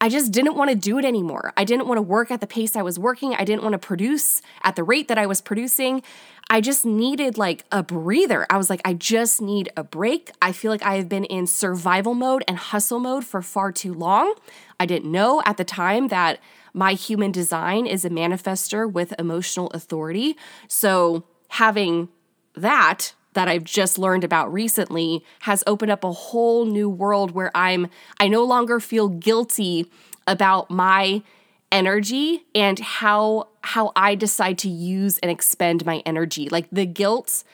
I 0.00 0.08
just 0.08 0.30
didn't 0.30 0.54
want 0.54 0.70
to 0.70 0.76
do 0.76 0.98
it 0.98 1.04
anymore. 1.04 1.52
I 1.56 1.64
didn't 1.64 1.88
want 1.88 1.98
to 1.98 2.02
work 2.02 2.30
at 2.30 2.40
the 2.40 2.46
pace 2.46 2.76
I 2.76 2.82
was 2.82 3.00
working. 3.00 3.34
I 3.34 3.44
didn't 3.44 3.64
want 3.64 3.72
to 3.72 3.78
produce 3.78 4.42
at 4.62 4.76
the 4.76 4.84
rate 4.84 5.08
that 5.08 5.18
I 5.18 5.26
was 5.26 5.40
producing. 5.40 6.04
I 6.48 6.60
just 6.60 6.86
needed 6.86 7.36
like 7.36 7.64
a 7.72 7.82
breather. 7.82 8.46
I 8.48 8.56
was 8.56 8.70
like, 8.70 8.80
I 8.84 8.94
just 8.94 9.42
need 9.42 9.70
a 9.76 9.82
break. 9.82 10.30
I 10.40 10.52
feel 10.52 10.70
like 10.70 10.84
I 10.84 10.94
have 10.94 11.08
been 11.08 11.24
in 11.24 11.48
survival 11.48 12.14
mode 12.14 12.44
and 12.46 12.56
hustle 12.56 13.00
mode 13.00 13.24
for 13.24 13.42
far 13.42 13.72
too 13.72 13.92
long. 13.92 14.34
I 14.78 14.86
didn't 14.86 15.10
know 15.10 15.42
at 15.44 15.56
the 15.56 15.64
time 15.64 16.08
that 16.08 16.38
my 16.72 16.92
human 16.92 17.32
design 17.32 17.84
is 17.84 18.04
a 18.04 18.10
manifester 18.10 18.90
with 18.90 19.14
emotional 19.18 19.66
authority. 19.70 20.36
So 20.68 21.24
having 21.48 22.08
that 22.54 23.14
that 23.38 23.46
I've 23.46 23.62
just 23.62 24.00
learned 24.00 24.24
about 24.24 24.52
recently 24.52 25.24
has 25.42 25.62
opened 25.64 25.92
up 25.92 26.02
a 26.02 26.10
whole 26.10 26.64
new 26.64 26.90
world 26.90 27.30
where 27.30 27.52
I'm 27.54 27.86
I 28.18 28.26
no 28.26 28.42
longer 28.42 28.80
feel 28.80 29.08
guilty 29.08 29.88
about 30.26 30.70
my 30.70 31.22
energy 31.70 32.42
and 32.52 32.80
how 32.80 33.46
how 33.62 33.92
I 33.94 34.16
decide 34.16 34.58
to 34.58 34.68
use 34.68 35.20
and 35.20 35.30
expend 35.30 35.86
my 35.86 36.02
energy. 36.04 36.48
Like 36.48 36.66
the 36.72 36.84
guilt 36.84 37.44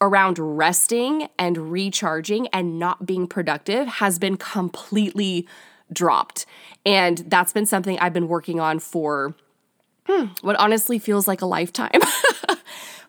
around 0.00 0.38
resting 0.38 1.28
and 1.38 1.70
recharging 1.70 2.46
and 2.46 2.78
not 2.78 3.04
being 3.04 3.26
productive 3.26 3.86
has 3.86 4.18
been 4.18 4.38
completely 4.38 5.46
dropped. 5.92 6.46
And 6.86 7.18
that's 7.18 7.52
been 7.52 7.66
something 7.66 7.98
I've 7.98 8.14
been 8.14 8.28
working 8.28 8.60
on 8.60 8.78
for 8.78 9.34
hmm, 10.06 10.28
what 10.40 10.56
honestly 10.56 10.98
feels 10.98 11.28
like 11.28 11.42
a 11.42 11.46
lifetime. 11.46 12.00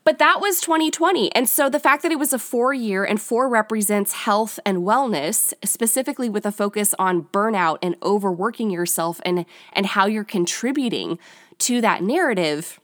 But 0.06 0.18
that 0.18 0.42
was 0.42 0.60
2020. 0.60 1.34
And 1.34 1.48
so 1.48 1.70
the 1.70 1.80
fact 1.80 2.04
that 2.04 2.12
it 2.12 2.20
was 2.20 2.34
a 2.34 2.40
four 2.40 2.74
year 2.74 3.06
and 3.06 3.22
four 3.22 3.48
represents 3.48 4.14
health 4.14 4.60
and 4.66 4.80
wellness, 4.80 5.54
specifically 5.64 6.30
with 6.30 6.46
a 6.46 6.52
focus 6.52 6.94
on 7.00 7.24
burnout 7.26 7.78
and 7.82 7.96
overworking 8.04 8.70
yourself 8.70 9.22
and, 9.26 9.46
and 9.72 9.86
how 9.86 10.06
you're 10.06 10.26
contributing 10.26 11.20
to 11.60 11.80
that 11.82 12.04
narrative. 12.04 12.80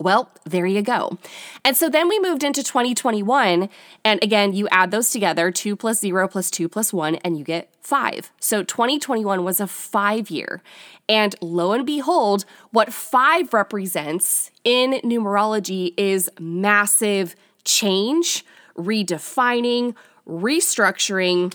Well, 0.00 0.30
there 0.44 0.66
you 0.66 0.82
go. 0.82 1.18
And 1.64 1.76
so 1.76 1.88
then 1.88 2.08
we 2.08 2.18
moved 2.18 2.42
into 2.42 2.64
2021. 2.64 3.68
And 4.04 4.22
again, 4.24 4.52
you 4.52 4.66
add 4.72 4.90
those 4.90 5.10
together 5.10 5.52
two 5.52 5.76
plus 5.76 6.00
zero 6.00 6.26
plus 6.26 6.50
two 6.50 6.68
plus 6.68 6.92
one, 6.92 7.16
and 7.16 7.38
you 7.38 7.44
get 7.44 7.70
five. 7.80 8.32
So 8.40 8.64
2021 8.64 9.44
was 9.44 9.60
a 9.60 9.68
five 9.68 10.30
year. 10.30 10.62
And 11.08 11.36
lo 11.40 11.72
and 11.72 11.86
behold, 11.86 12.44
what 12.70 12.92
five 12.92 13.54
represents 13.54 14.50
in 14.64 14.94
numerology 15.04 15.94
is 15.96 16.28
massive 16.40 17.36
change, 17.64 18.44
redefining, 18.76 19.94
restructuring, 20.26 21.54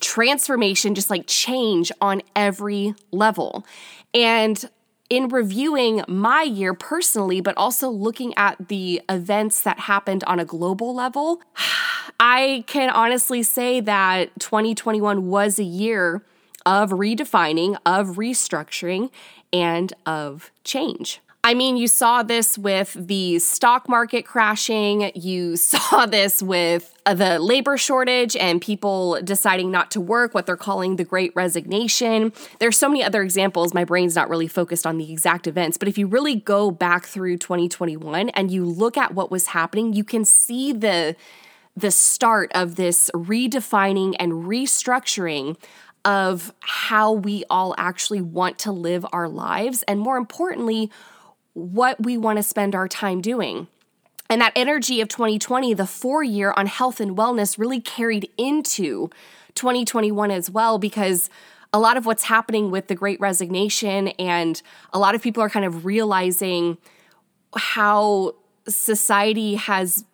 transformation, 0.00 0.94
just 0.94 1.10
like 1.10 1.24
change 1.26 1.92
on 2.00 2.22
every 2.34 2.94
level. 3.10 3.66
And 4.14 4.68
in 5.08 5.28
reviewing 5.28 6.02
my 6.08 6.42
year 6.42 6.74
personally, 6.74 7.40
but 7.40 7.56
also 7.56 7.88
looking 7.88 8.34
at 8.36 8.68
the 8.68 9.00
events 9.08 9.62
that 9.62 9.80
happened 9.80 10.24
on 10.24 10.40
a 10.40 10.44
global 10.44 10.94
level, 10.94 11.40
I 12.20 12.64
can 12.66 12.90
honestly 12.90 13.42
say 13.42 13.80
that 13.80 14.30
2021 14.40 15.28
was 15.28 15.58
a 15.58 15.64
year 15.64 16.22
of 16.64 16.90
redefining, 16.90 17.76
of 17.84 18.16
restructuring, 18.16 19.10
and 19.52 19.92
of 20.04 20.50
change. 20.64 21.20
I 21.46 21.54
mean, 21.54 21.76
you 21.76 21.86
saw 21.86 22.24
this 22.24 22.58
with 22.58 22.96
the 22.98 23.38
stock 23.38 23.88
market 23.88 24.26
crashing. 24.26 25.12
You 25.14 25.56
saw 25.56 26.04
this 26.04 26.42
with 26.42 26.92
uh, 27.06 27.14
the 27.14 27.38
labor 27.38 27.76
shortage 27.76 28.34
and 28.34 28.60
people 28.60 29.20
deciding 29.22 29.70
not 29.70 29.92
to 29.92 30.00
work, 30.00 30.34
what 30.34 30.46
they're 30.46 30.56
calling 30.56 30.96
the 30.96 31.04
great 31.04 31.30
resignation. 31.36 32.32
There's 32.58 32.76
so 32.76 32.88
many 32.88 33.04
other 33.04 33.22
examples. 33.22 33.72
My 33.72 33.84
brain's 33.84 34.16
not 34.16 34.28
really 34.28 34.48
focused 34.48 34.88
on 34.88 34.98
the 34.98 35.12
exact 35.12 35.46
events, 35.46 35.76
but 35.76 35.86
if 35.86 35.96
you 35.96 36.08
really 36.08 36.34
go 36.34 36.72
back 36.72 37.06
through 37.06 37.36
2021 37.36 38.30
and 38.30 38.50
you 38.50 38.64
look 38.64 38.96
at 38.96 39.14
what 39.14 39.30
was 39.30 39.46
happening, 39.46 39.92
you 39.92 40.02
can 40.02 40.24
see 40.24 40.72
the 40.72 41.14
the 41.76 41.92
start 41.92 42.50
of 42.56 42.74
this 42.74 43.08
redefining 43.14 44.16
and 44.18 44.32
restructuring 44.32 45.56
of 46.04 46.52
how 46.60 47.12
we 47.12 47.44
all 47.48 47.72
actually 47.78 48.22
want 48.22 48.58
to 48.58 48.72
live 48.72 49.06
our 49.12 49.28
lives 49.28 49.84
and 49.86 50.00
more 50.00 50.16
importantly 50.16 50.90
what 51.56 52.04
we 52.04 52.18
want 52.18 52.36
to 52.36 52.42
spend 52.42 52.74
our 52.74 52.86
time 52.86 53.22
doing. 53.22 53.66
And 54.28 54.42
that 54.42 54.52
energy 54.54 55.00
of 55.00 55.08
2020, 55.08 55.72
the 55.72 55.86
four 55.86 56.22
year 56.22 56.52
on 56.54 56.66
health 56.66 57.00
and 57.00 57.16
wellness, 57.16 57.58
really 57.58 57.80
carried 57.80 58.28
into 58.36 59.08
2021 59.54 60.30
as 60.30 60.50
well, 60.50 60.78
because 60.78 61.30
a 61.72 61.78
lot 61.78 61.96
of 61.96 62.04
what's 62.04 62.24
happening 62.24 62.70
with 62.70 62.88
the 62.88 62.94
great 62.94 63.18
resignation, 63.20 64.08
and 64.18 64.60
a 64.92 64.98
lot 64.98 65.14
of 65.14 65.22
people 65.22 65.42
are 65.42 65.48
kind 65.48 65.64
of 65.64 65.86
realizing 65.86 66.76
how 67.56 68.34
society 68.68 69.54
has 69.54 70.04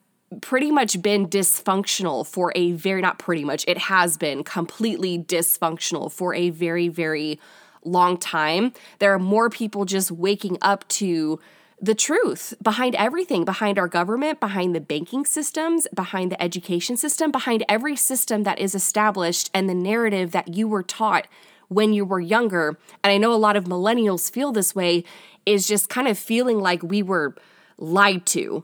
pretty 0.41 0.71
much 0.71 1.03
been 1.03 1.27
dysfunctional 1.27 2.25
for 2.25 2.53
a 2.55 2.71
very, 2.71 3.03
not 3.03 3.19
pretty 3.19 3.45
much, 3.45 3.65
it 3.67 3.79
has 3.79 4.17
been 4.17 4.45
completely 4.45 5.19
dysfunctional 5.19 6.11
for 6.11 6.35
a 6.35 6.51
very, 6.51 6.87
very 6.89 7.41
long 7.85 8.17
time, 8.17 8.73
there 8.99 9.13
are 9.13 9.19
more 9.19 9.51
people 9.51 9.85
just 9.85 10.11
waking 10.11 10.59
up 10.63 10.87
to 10.89 11.41
the 11.81 11.95
truth 11.97 12.55
behind 12.63 12.95
everything, 12.95 13.45
behind 13.45 13.77
our 13.77 13.89
government, 13.89 14.39
behind 14.39 14.73
the 14.73 14.81
banking 14.81 15.25
systems, 15.25 15.89
behind 15.93 16.31
the 16.31 16.41
education 16.41 16.97
system, 16.97 17.33
behind 17.33 17.65
every 17.69 17.97
system 17.97 18.45
that 18.45 18.61
is 18.61 18.75
established 18.75 19.51
and 19.53 19.69
the 19.69 19.75
narrative 19.75 20.31
that 20.31 20.55
you 20.55 20.69
were 20.69 20.85
taught 20.85 21.27
when 21.67 21.93
you 21.93 22.05
were 22.05 22.21
younger. 22.21 22.79
And 23.03 23.11
I 23.11 23.19
know 23.19 23.33
a 23.33 23.37
lot 23.37 23.57
of 23.57 23.65
millennials 23.65 24.31
feel 24.31 24.53
this 24.53 24.77
way, 24.77 25.03
is 25.45 25.67
just 25.67 25.89
kind 25.89 26.07
of 26.07 26.17
feeling 26.17 26.61
like 26.61 26.85
we 26.85 27.03
were 27.03 27.35
lied 27.79 28.27
to 28.27 28.63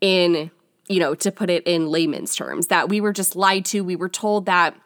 in, 0.00 0.52
you 0.88 1.00
know, 1.00 1.16
to 1.16 1.32
put 1.32 1.50
it 1.50 1.64
in 1.66 1.88
layman's 1.88 2.36
terms, 2.36 2.68
that 2.68 2.88
we 2.88 3.00
were 3.00 3.12
just 3.12 3.34
lied 3.34 3.64
to. 3.64 3.82
We 3.82 3.96
were 3.96 4.08
told 4.08 4.46
that 4.46 4.76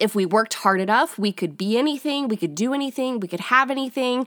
if 0.00 0.14
we 0.14 0.26
worked 0.26 0.54
hard 0.54 0.80
enough, 0.80 1.18
we 1.18 1.32
could 1.32 1.56
be 1.56 1.78
anything, 1.78 2.26
we 2.26 2.36
could 2.36 2.54
do 2.54 2.74
anything, 2.74 3.20
we 3.20 3.28
could 3.28 3.40
have 3.40 3.70
anything. 3.70 4.26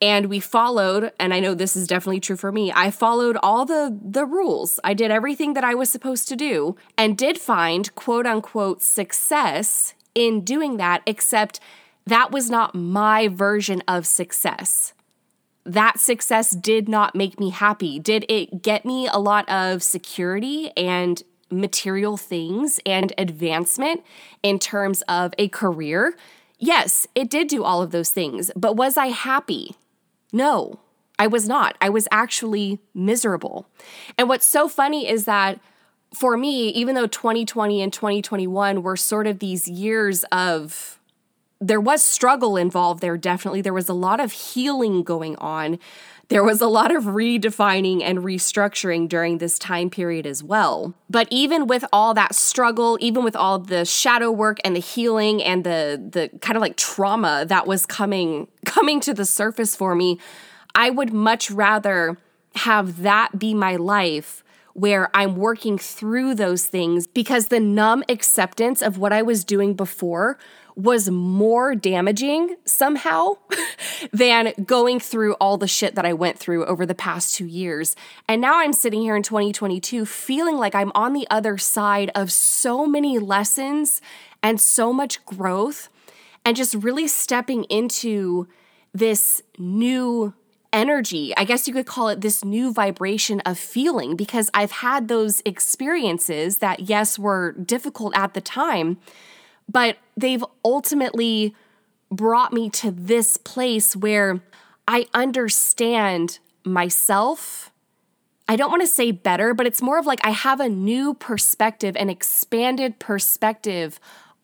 And 0.00 0.26
we 0.26 0.38
followed, 0.38 1.12
and 1.18 1.32
I 1.32 1.40
know 1.40 1.54
this 1.54 1.74
is 1.74 1.86
definitely 1.86 2.20
true 2.20 2.36
for 2.36 2.52
me. 2.52 2.70
I 2.72 2.90
followed 2.90 3.36
all 3.42 3.64
the 3.64 3.98
the 4.02 4.26
rules. 4.26 4.78
I 4.84 4.94
did 4.94 5.10
everything 5.10 5.54
that 5.54 5.64
I 5.64 5.74
was 5.74 5.90
supposed 5.90 6.28
to 6.28 6.36
do 6.36 6.76
and 6.98 7.16
did 7.16 7.38
find 7.38 7.94
quote 7.94 8.26
unquote 8.26 8.82
success 8.82 9.94
in 10.14 10.42
doing 10.42 10.76
that, 10.76 11.02
except 11.06 11.58
that 12.06 12.30
was 12.30 12.50
not 12.50 12.74
my 12.74 13.28
version 13.28 13.82
of 13.88 14.06
success. 14.06 14.92
That 15.64 15.98
success 15.98 16.50
did 16.50 16.88
not 16.88 17.14
make 17.14 17.40
me 17.40 17.48
happy. 17.48 17.98
Did 17.98 18.26
it 18.28 18.62
get 18.62 18.84
me 18.84 19.08
a 19.08 19.18
lot 19.18 19.48
of 19.48 19.82
security 19.82 20.70
and 20.76 21.22
material 21.60 22.16
things 22.16 22.80
and 22.84 23.12
advancement 23.18 24.02
in 24.42 24.58
terms 24.58 25.02
of 25.08 25.32
a 25.38 25.48
career, 25.48 26.16
yes, 26.58 27.06
it 27.14 27.30
did 27.30 27.48
do 27.48 27.64
all 27.64 27.82
of 27.82 27.90
those 27.90 28.10
things. 28.10 28.50
But 28.56 28.76
was 28.76 28.96
I 28.96 29.06
happy? 29.06 29.76
No, 30.32 30.80
I 31.18 31.26
was 31.26 31.48
not. 31.48 31.76
I 31.80 31.88
was 31.88 32.08
actually 32.10 32.80
miserable. 32.94 33.68
And 34.18 34.28
what's 34.28 34.46
so 34.46 34.68
funny 34.68 35.08
is 35.08 35.24
that 35.24 35.60
for 36.12 36.36
me, 36.36 36.68
even 36.70 36.94
though 36.94 37.06
2020 37.06 37.82
and 37.82 37.92
2021 37.92 38.82
were 38.82 38.96
sort 38.96 39.26
of 39.26 39.38
these 39.38 39.68
years 39.68 40.24
of 40.32 40.98
there 41.60 41.80
was 41.80 42.02
struggle 42.02 42.56
involved 42.56 43.00
there 43.00 43.16
definitely 43.16 43.62
there 43.62 43.72
was 43.72 43.88
a 43.88 43.94
lot 43.94 44.20
of 44.20 44.32
healing 44.32 45.02
going 45.02 45.36
on 45.36 45.78
there 46.28 46.44
was 46.44 46.60
a 46.60 46.66
lot 46.66 46.94
of 46.94 47.04
redefining 47.04 48.02
and 48.02 48.20
restructuring 48.20 49.08
during 49.08 49.38
this 49.38 49.58
time 49.58 49.90
period 49.90 50.26
as 50.26 50.42
well. 50.42 50.94
But 51.10 51.28
even 51.30 51.66
with 51.66 51.84
all 51.92 52.14
that 52.14 52.34
struggle, 52.34 52.96
even 53.00 53.24
with 53.24 53.36
all 53.36 53.58
the 53.58 53.84
shadow 53.84 54.30
work 54.30 54.58
and 54.64 54.74
the 54.74 54.80
healing 54.80 55.42
and 55.42 55.64
the 55.64 56.02
the 56.10 56.36
kind 56.38 56.56
of 56.56 56.60
like 56.60 56.76
trauma 56.76 57.44
that 57.48 57.66
was 57.66 57.86
coming 57.86 58.48
coming 58.64 59.00
to 59.00 59.14
the 59.14 59.24
surface 59.24 59.76
for 59.76 59.94
me, 59.94 60.18
I 60.74 60.90
would 60.90 61.12
much 61.12 61.50
rather 61.50 62.16
have 62.56 63.02
that 63.02 63.38
be 63.38 63.52
my 63.54 63.76
life 63.76 64.42
where 64.74 65.08
I'm 65.14 65.36
working 65.36 65.78
through 65.78 66.34
those 66.34 66.66
things 66.66 67.06
because 67.06 67.46
the 67.46 67.60
numb 67.60 68.02
acceptance 68.08 68.82
of 68.82 68.98
what 68.98 69.12
I 69.12 69.22
was 69.22 69.44
doing 69.44 69.74
before 69.74 70.36
was 70.76 71.08
more 71.08 71.74
damaging 71.74 72.56
somehow 72.64 73.36
than 74.12 74.52
going 74.64 74.98
through 74.98 75.34
all 75.34 75.56
the 75.56 75.68
shit 75.68 75.94
that 75.94 76.04
I 76.04 76.12
went 76.12 76.38
through 76.38 76.64
over 76.66 76.84
the 76.84 76.94
past 76.94 77.34
two 77.34 77.46
years. 77.46 77.94
And 78.28 78.40
now 78.40 78.58
I'm 78.58 78.72
sitting 78.72 79.00
here 79.00 79.16
in 79.16 79.22
2022 79.22 80.04
feeling 80.04 80.56
like 80.56 80.74
I'm 80.74 80.92
on 80.94 81.12
the 81.12 81.26
other 81.30 81.58
side 81.58 82.10
of 82.14 82.32
so 82.32 82.86
many 82.86 83.18
lessons 83.18 84.00
and 84.42 84.60
so 84.60 84.92
much 84.92 85.24
growth 85.24 85.88
and 86.44 86.56
just 86.56 86.74
really 86.74 87.08
stepping 87.08 87.64
into 87.64 88.48
this 88.92 89.42
new 89.58 90.34
energy. 90.72 91.32
I 91.36 91.44
guess 91.44 91.68
you 91.68 91.72
could 91.72 91.86
call 91.86 92.08
it 92.08 92.20
this 92.20 92.44
new 92.44 92.72
vibration 92.72 93.40
of 93.42 93.58
feeling 93.58 94.16
because 94.16 94.50
I've 94.52 94.72
had 94.72 95.06
those 95.06 95.40
experiences 95.46 96.58
that, 96.58 96.80
yes, 96.80 97.16
were 97.16 97.52
difficult 97.52 98.16
at 98.16 98.34
the 98.34 98.40
time 98.40 98.98
but 99.68 99.98
they've 100.16 100.44
ultimately 100.64 101.54
brought 102.10 102.52
me 102.52 102.70
to 102.70 102.90
this 102.90 103.36
place 103.36 103.96
where 103.96 104.40
I 104.86 105.06
understand 105.14 106.38
myself. 106.64 107.70
I 108.46 108.56
don't 108.56 108.70
want 108.70 108.82
to 108.82 108.88
say 108.88 109.10
better, 109.10 109.54
but 109.54 109.66
it's 109.66 109.82
more 109.82 109.98
of 109.98 110.06
like 110.06 110.20
I 110.24 110.30
have 110.30 110.60
a 110.60 110.68
new 110.68 111.14
perspective, 111.14 111.96
an 111.96 112.10
expanded 112.10 112.98
perspective 112.98 113.98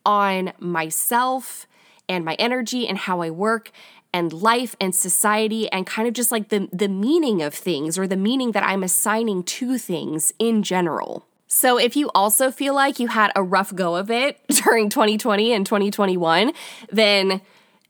on 0.05 0.53
myself 0.59 1.67
and 2.09 2.25
my 2.25 2.33
energy 2.35 2.87
and 2.87 2.97
how 2.97 3.21
I 3.21 3.29
work 3.29 3.71
and 4.13 4.33
life 4.33 4.75
and 4.81 4.93
society 4.93 5.71
and 5.71 5.85
kind 5.85 6.07
of 6.07 6.13
just 6.13 6.31
like 6.31 6.49
the 6.49 6.67
the 6.73 6.89
meaning 6.89 7.41
of 7.41 7.53
things 7.53 7.97
or 7.97 8.07
the 8.07 8.17
meaning 8.17 8.51
that 8.51 8.63
I'm 8.63 8.83
assigning 8.83 9.43
to 9.43 9.77
things 9.77 10.33
in 10.39 10.63
general. 10.63 11.25
So 11.53 11.77
if 11.77 11.97
you 11.97 12.09
also 12.15 12.49
feel 12.49 12.73
like 12.73 12.97
you 12.97 13.09
had 13.09 13.33
a 13.35 13.43
rough 13.43 13.75
go 13.75 13.97
of 13.97 14.09
it 14.09 14.39
during 14.63 14.89
2020 14.89 15.51
and 15.51 15.65
2021, 15.65 16.53
then 16.89 17.41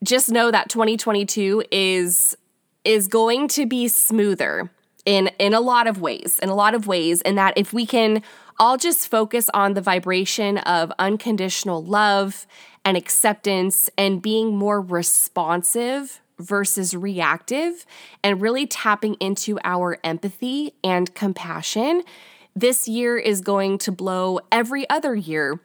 just 0.04 0.32
know 0.32 0.50
that 0.50 0.68
2022 0.68 1.64
is 1.72 2.36
is 2.84 3.08
going 3.08 3.48
to 3.50 3.68
be 3.68 3.88
smoother 3.88 4.72
in 5.06 5.28
in 5.38 5.54
a 5.54 5.60
lot 5.60 5.86
of 5.86 6.02
ways. 6.02 6.40
In 6.42 6.50
a 6.50 6.56
lot 6.56 6.74
of 6.74 6.88
ways 6.88 7.22
and 7.22 7.38
that 7.38 7.54
if 7.56 7.72
we 7.72 7.86
can 7.86 8.24
all 8.58 8.78
just 8.78 9.08
focus 9.08 9.48
on 9.54 9.76
the 9.76 9.82
vibration 9.82 10.58
of 10.58 10.92
unconditional 10.98 11.84
love 11.84 12.48
and 12.84 12.98
acceptance 12.98 13.92
and 13.96 14.24
being 14.24 14.56
more 14.56 14.82
responsive 14.82 16.20
versus 16.40 16.96
reactive 16.96 17.86
and 18.24 18.42
really 18.42 18.66
tapping 18.66 19.14
into 19.20 19.60
our 19.64 20.00
empathy 20.04 20.74
and 20.84 21.14
compassion 21.14 22.02
this 22.56 22.88
year 22.88 23.18
is 23.18 23.42
going 23.42 23.78
to 23.80 23.92
blow 23.92 24.40
every 24.52 24.90
other 24.90 25.16
year 25.16 25.60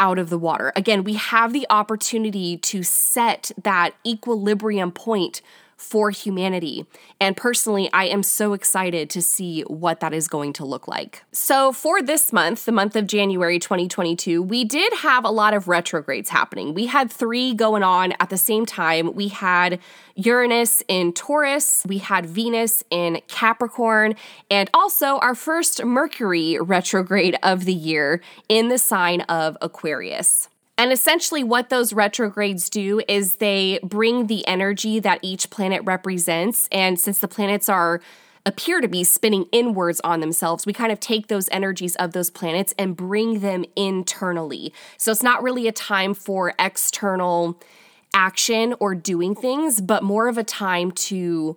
out 0.00 0.18
of 0.18 0.30
the 0.30 0.38
water. 0.38 0.72
Again, 0.74 1.04
we 1.04 1.14
have 1.14 1.52
the 1.52 1.66
opportunity 1.70 2.56
to 2.56 2.82
set 2.82 3.52
that 3.62 3.92
equilibrium 4.04 4.90
point 4.90 5.42
for 5.82 6.10
humanity. 6.10 6.86
And 7.20 7.36
personally, 7.36 7.90
I 7.92 8.04
am 8.04 8.22
so 8.22 8.52
excited 8.52 9.10
to 9.10 9.20
see 9.20 9.62
what 9.62 9.98
that 10.00 10.14
is 10.14 10.28
going 10.28 10.52
to 10.54 10.64
look 10.64 10.86
like. 10.86 11.24
So, 11.32 11.72
for 11.72 12.00
this 12.00 12.32
month, 12.32 12.64
the 12.64 12.72
month 12.72 12.94
of 12.94 13.06
January 13.08 13.58
2022, 13.58 14.42
we 14.42 14.64
did 14.64 14.92
have 14.98 15.24
a 15.24 15.30
lot 15.30 15.54
of 15.54 15.66
retrogrades 15.66 16.30
happening. 16.30 16.72
We 16.72 16.86
had 16.86 17.10
three 17.10 17.52
going 17.52 17.82
on 17.82 18.12
at 18.20 18.30
the 18.30 18.38
same 18.38 18.64
time. 18.64 19.12
We 19.14 19.28
had 19.28 19.80
Uranus 20.14 20.84
in 20.86 21.12
Taurus, 21.12 21.84
we 21.86 21.98
had 21.98 22.26
Venus 22.26 22.84
in 22.90 23.20
Capricorn, 23.26 24.14
and 24.50 24.70
also 24.72 25.18
our 25.18 25.34
first 25.34 25.84
Mercury 25.84 26.58
retrograde 26.60 27.36
of 27.42 27.64
the 27.64 27.74
year 27.74 28.22
in 28.48 28.68
the 28.68 28.78
sign 28.78 29.22
of 29.22 29.56
Aquarius. 29.60 30.48
And 30.78 30.90
essentially, 30.90 31.44
what 31.44 31.68
those 31.68 31.92
retrogrades 31.92 32.70
do 32.70 33.02
is 33.06 33.36
they 33.36 33.78
bring 33.82 34.26
the 34.26 34.46
energy 34.46 34.98
that 35.00 35.20
each 35.22 35.50
planet 35.50 35.82
represents. 35.84 36.68
And 36.72 36.98
since 36.98 37.18
the 37.18 37.28
planets 37.28 37.68
are 37.68 38.00
appear 38.44 38.80
to 38.80 38.88
be 38.88 39.04
spinning 39.04 39.46
inwards 39.52 40.00
on 40.02 40.20
themselves, 40.20 40.66
we 40.66 40.72
kind 40.72 40.90
of 40.90 40.98
take 40.98 41.28
those 41.28 41.48
energies 41.52 41.94
of 41.96 42.12
those 42.12 42.30
planets 42.30 42.74
and 42.78 42.96
bring 42.96 43.40
them 43.40 43.64
internally. 43.76 44.72
So 44.96 45.12
it's 45.12 45.22
not 45.22 45.42
really 45.42 45.68
a 45.68 45.72
time 45.72 46.14
for 46.14 46.54
external 46.58 47.60
action 48.14 48.74
or 48.80 48.94
doing 48.94 49.34
things, 49.34 49.80
but 49.80 50.02
more 50.02 50.28
of 50.28 50.38
a 50.38 50.44
time 50.44 50.90
to 50.92 51.56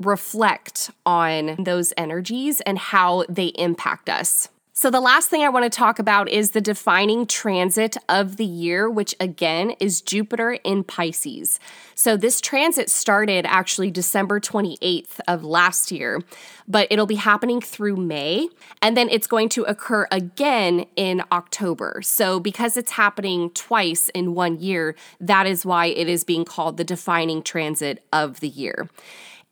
reflect 0.00 0.90
on 1.06 1.56
those 1.62 1.92
energies 1.96 2.60
and 2.62 2.78
how 2.78 3.24
they 3.28 3.48
impact 3.48 4.08
us. 4.08 4.48
So, 4.76 4.90
the 4.90 5.00
last 5.00 5.30
thing 5.30 5.44
I 5.44 5.50
want 5.50 5.62
to 5.62 5.70
talk 5.70 6.00
about 6.00 6.28
is 6.28 6.50
the 6.50 6.60
defining 6.60 7.26
transit 7.26 7.96
of 8.08 8.38
the 8.38 8.44
year, 8.44 8.90
which 8.90 9.14
again 9.20 9.70
is 9.78 10.00
Jupiter 10.00 10.54
in 10.64 10.82
Pisces. 10.82 11.60
So, 11.94 12.16
this 12.16 12.40
transit 12.40 12.90
started 12.90 13.46
actually 13.46 13.92
December 13.92 14.40
28th 14.40 15.20
of 15.28 15.44
last 15.44 15.92
year, 15.92 16.22
but 16.66 16.88
it'll 16.90 17.06
be 17.06 17.14
happening 17.14 17.60
through 17.60 17.94
May, 17.94 18.48
and 18.82 18.96
then 18.96 19.08
it's 19.10 19.28
going 19.28 19.48
to 19.50 19.62
occur 19.62 20.08
again 20.10 20.86
in 20.96 21.22
October. 21.30 22.00
So, 22.02 22.40
because 22.40 22.76
it's 22.76 22.90
happening 22.90 23.50
twice 23.50 24.08
in 24.08 24.34
one 24.34 24.58
year, 24.58 24.96
that 25.20 25.46
is 25.46 25.64
why 25.64 25.86
it 25.86 26.08
is 26.08 26.24
being 26.24 26.44
called 26.44 26.78
the 26.78 26.84
defining 26.84 27.44
transit 27.44 28.04
of 28.12 28.40
the 28.40 28.48
year. 28.48 28.90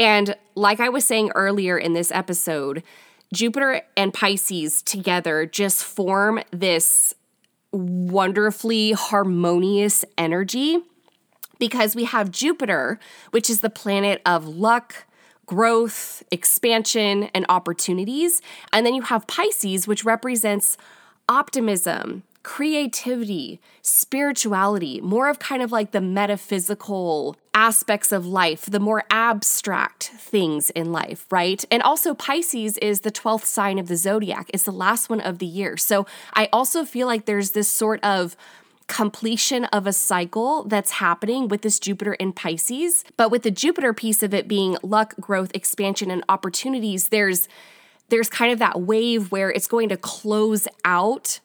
And 0.01 0.35
like 0.57 0.81
I 0.81 0.89
was 0.89 1.07
saying 1.07 1.31
earlier 1.37 1.79
in 1.79 1.93
this 1.93 2.11
episode, 2.11 2.83
Jupiter 3.33 3.83
and 3.97 4.13
Pisces 4.13 4.83
together 4.83 5.47
just 5.47 5.83
form 5.83 6.41
this 6.51 7.15
wonderfully 7.73 8.93
harmonious 8.93 10.05
energy 10.19 10.79
because 11.59 11.97
we 11.97 12.05
have 12.05 12.31
Jupiter, 12.31 13.01
which 13.31 13.49
is 13.49 13.61
the 13.61 13.71
planet 13.71 14.21
of 14.27 14.47
luck, 14.47 15.07
growth, 15.47 16.23
expansion, 16.31 17.31
and 17.35 17.47
opportunities. 17.49 18.43
And 18.73 18.85
then 18.85 18.95
you 18.95 19.03
have 19.03 19.27
Pisces, 19.27 19.89
which 19.89 20.05
represents 20.05 20.77
optimism, 21.29 22.25
creativity, 22.43 23.61
spirituality, 23.83 25.01
more 25.01 25.29
of 25.29 25.39
kind 25.39 25.63
of 25.63 25.71
like 25.71 25.93
the 25.93 26.01
metaphysical 26.01 27.37
aspects 27.55 28.13
of 28.13 28.27
life, 28.27 28.67
the 28.67 28.81
more 28.81 29.05
abstract 29.11 30.05
things 30.19 30.71
in 30.71 30.91
life, 30.91 31.27
right? 31.31 31.65
And 31.71 31.83
also, 31.83 32.15
Pisces 32.15 32.79
is 32.79 33.01
the 33.01 33.13
12th 33.13 33.45
sign 33.45 33.79
of 33.79 33.89
the 33.89 33.97
zodiac, 33.97 34.51
it's 34.53 34.65
the 34.65 34.73
last 34.73 35.09
one 35.09 35.21
of 35.21 35.39
the 35.39 35.47
year. 35.47 35.77
So 35.77 36.07
I 36.35 36.49
also 36.53 36.85
feel 36.85 37.07
like 37.07 37.27
there's 37.27 37.53
this 37.53 37.69
sort 37.69 38.03
of 38.03 38.37
completion 38.89 39.65
of 39.67 39.87
a 39.87 39.93
cycle 39.93 40.65
that's 40.65 40.93
happening 40.93 41.49
with 41.49 41.63
this 41.63 41.79
Jupiter 41.79 42.15
in 42.15 42.33
Pisces. 42.33 43.05
But 43.17 43.31
with 43.31 43.43
the 43.43 43.51
Jupiter 43.51 43.95
piece 43.95 44.23
of 44.23 44.35
it 44.35 44.49
being 44.49 44.77
luck, 44.83 45.15
growth, 45.21 45.51
expansion, 45.55 46.11
and 46.11 46.25
opportunities, 46.29 47.09
there's 47.09 47.49
there's 48.09 48.29
kind 48.29 48.53
of 48.53 48.59
that 48.59 48.83
wave 48.83 49.33
where 49.33 49.51
it's 49.51 49.67
going 49.67 49.89
to 49.89 49.97
close 49.97 50.69
out 50.85 51.41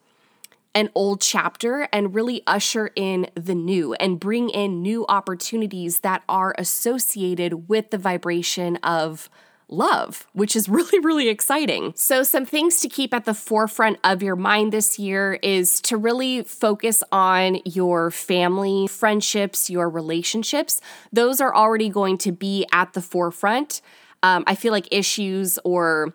an 0.77 0.91
old 0.93 1.19
chapter 1.19 1.89
and 1.91 2.13
really 2.13 2.43
usher 2.45 2.91
in 2.95 3.25
the 3.33 3.55
new 3.55 3.95
and 3.95 4.19
bring 4.19 4.47
in 4.51 4.83
new 4.83 5.07
opportunities 5.09 6.01
that 6.01 6.21
are 6.29 6.53
associated 6.59 7.67
with 7.67 7.89
the 7.89 7.97
vibration 7.97 8.75
of 8.77 9.27
love, 9.69 10.27
which 10.33 10.55
is 10.55 10.69
really, 10.69 10.99
really 10.99 11.29
exciting. 11.29 11.93
So, 11.95 12.21
some 12.21 12.45
things 12.45 12.79
to 12.81 12.89
keep 12.89 13.11
at 13.11 13.25
the 13.25 13.33
forefront 13.33 13.97
of 14.03 14.21
your 14.21 14.35
mind 14.35 14.71
this 14.71 14.99
year 14.99 15.39
is 15.41 15.81
to 15.81 15.97
really 15.97 16.43
focus 16.43 17.03
on 17.11 17.57
your 17.65 18.11
family, 18.11 18.85
friendships, 18.85 19.71
your 19.71 19.89
relationships. 19.89 20.79
Those 21.11 21.41
are 21.41 21.55
already 21.55 21.89
going 21.89 22.19
to 22.19 22.31
be 22.31 22.67
at 22.71 22.93
the 22.93 23.01
forefront. 23.01 23.81
Um, 24.21 24.43
I 24.45 24.53
feel 24.53 24.73
like 24.73 24.87
issues 24.91 25.57
or 25.63 26.13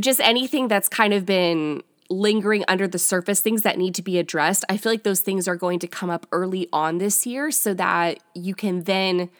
just 0.00 0.18
anything 0.18 0.66
that's 0.66 0.88
kind 0.88 1.14
of 1.14 1.24
been 1.24 1.84
lingering 2.08 2.64
under 2.68 2.86
the 2.86 2.98
surface, 2.98 3.40
things 3.40 3.62
that 3.62 3.78
need 3.78 3.94
to 3.96 4.02
be 4.02 4.18
addressed, 4.18 4.64
I 4.68 4.76
feel 4.76 4.92
like 4.92 5.02
those 5.02 5.20
things 5.20 5.48
are 5.48 5.56
going 5.56 5.78
to 5.80 5.86
come 5.86 6.10
up 6.10 6.26
early 6.32 6.68
on 6.72 6.98
this 6.98 7.26
year 7.26 7.50
so 7.50 7.74
that 7.74 8.18
you 8.34 8.54
can 8.54 8.84
then 8.84 9.30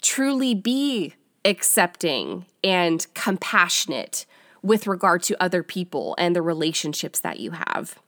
truly 0.00 0.54
be 0.54 1.14
accepting 1.44 2.46
and 2.62 3.06
compassionate 3.14 4.26
with 4.62 4.86
regard 4.86 5.22
to 5.24 5.42
other 5.42 5.62
people 5.62 6.14
and 6.18 6.34
the 6.34 6.42
relationships 6.42 7.20
that 7.20 7.40
you 7.40 7.52
have. 7.52 7.98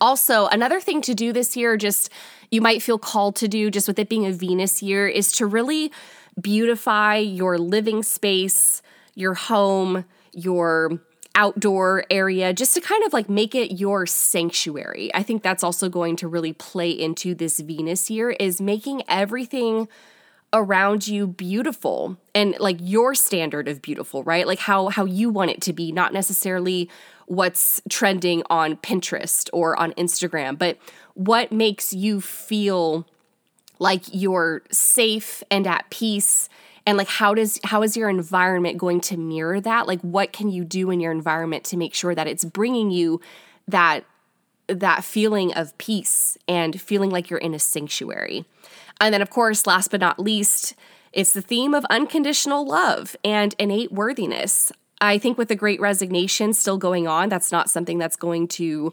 Also, 0.00 0.46
another 0.46 0.80
thing 0.80 1.02
to 1.02 1.14
do 1.14 1.32
this 1.32 1.56
year, 1.56 1.76
just 1.76 2.10
you 2.50 2.60
might 2.60 2.82
feel 2.82 2.98
called 2.98 3.36
to 3.36 3.48
do, 3.48 3.70
just 3.70 3.86
with 3.86 3.98
it 3.98 4.08
being 4.08 4.26
a 4.26 4.32
Venus 4.32 4.82
year, 4.82 5.06
is 5.06 5.30
to 5.32 5.46
really 5.46 5.92
beautify 6.40 7.16
your 7.16 7.58
living 7.58 8.02
space, 8.02 8.82
your 9.14 9.34
home, 9.34 10.04
your 10.32 11.00
outdoor 11.34 12.04
area 12.10 12.52
just 12.52 12.74
to 12.74 12.80
kind 12.80 13.04
of 13.04 13.12
like 13.12 13.28
make 13.28 13.54
it 13.54 13.78
your 13.78 14.06
sanctuary. 14.06 15.10
I 15.14 15.22
think 15.22 15.42
that's 15.42 15.62
also 15.62 15.88
going 15.88 16.16
to 16.16 16.28
really 16.28 16.52
play 16.52 16.90
into 16.90 17.34
this 17.34 17.60
Venus 17.60 18.10
year 18.10 18.30
is 18.30 18.60
making 18.60 19.02
everything 19.08 19.88
around 20.52 21.06
you 21.06 21.28
beautiful 21.28 22.16
and 22.34 22.56
like 22.58 22.76
your 22.80 23.14
standard 23.14 23.68
of 23.68 23.80
beautiful, 23.80 24.24
right? 24.24 24.46
Like 24.46 24.58
how 24.58 24.88
how 24.88 25.04
you 25.04 25.30
want 25.30 25.50
it 25.50 25.60
to 25.62 25.72
be, 25.72 25.92
not 25.92 26.12
necessarily 26.12 26.90
what's 27.26 27.80
trending 27.88 28.42
on 28.50 28.76
Pinterest 28.76 29.48
or 29.52 29.78
on 29.78 29.92
Instagram, 29.92 30.58
but 30.58 30.78
what 31.14 31.52
makes 31.52 31.92
you 31.92 32.20
feel 32.20 33.06
like 33.78 34.02
you're 34.12 34.62
safe 34.70 35.42
and 35.50 35.66
at 35.66 35.88
peace 35.90 36.48
and 36.86 36.96
like 36.96 37.08
how 37.08 37.34
does 37.34 37.60
how 37.64 37.82
is 37.82 37.96
your 37.96 38.08
environment 38.08 38.78
going 38.78 39.00
to 39.02 39.16
mirror 39.16 39.60
that? 39.60 39.86
Like 39.86 40.00
what 40.00 40.32
can 40.32 40.48
you 40.48 40.64
do 40.64 40.90
in 40.90 41.00
your 41.00 41.12
environment 41.12 41.64
to 41.64 41.76
make 41.76 41.94
sure 41.94 42.14
that 42.14 42.26
it's 42.26 42.44
bringing 42.44 42.90
you 42.90 43.20
that 43.68 44.04
that 44.68 45.04
feeling 45.04 45.52
of 45.54 45.76
peace 45.78 46.38
and 46.46 46.80
feeling 46.80 47.10
like 47.10 47.30
you're 47.30 47.38
in 47.38 47.54
a 47.54 47.58
sanctuary? 47.58 48.44
And 49.00 49.12
then 49.12 49.22
of 49.22 49.30
course 49.30 49.66
last 49.66 49.90
but 49.90 50.00
not 50.00 50.18
least 50.18 50.74
it's 51.12 51.32
the 51.32 51.42
theme 51.42 51.74
of 51.74 51.84
unconditional 51.90 52.64
love 52.66 53.16
and 53.24 53.54
innate 53.58 53.92
worthiness. 53.92 54.70
I 55.00 55.18
think 55.18 55.38
with 55.38 55.48
the 55.48 55.56
great 55.56 55.80
resignation 55.80 56.52
still 56.52 56.78
going 56.78 57.08
on 57.08 57.28
that's 57.28 57.52
not 57.52 57.70
something 57.70 57.98
that's 57.98 58.16
going 58.16 58.48
to 58.48 58.92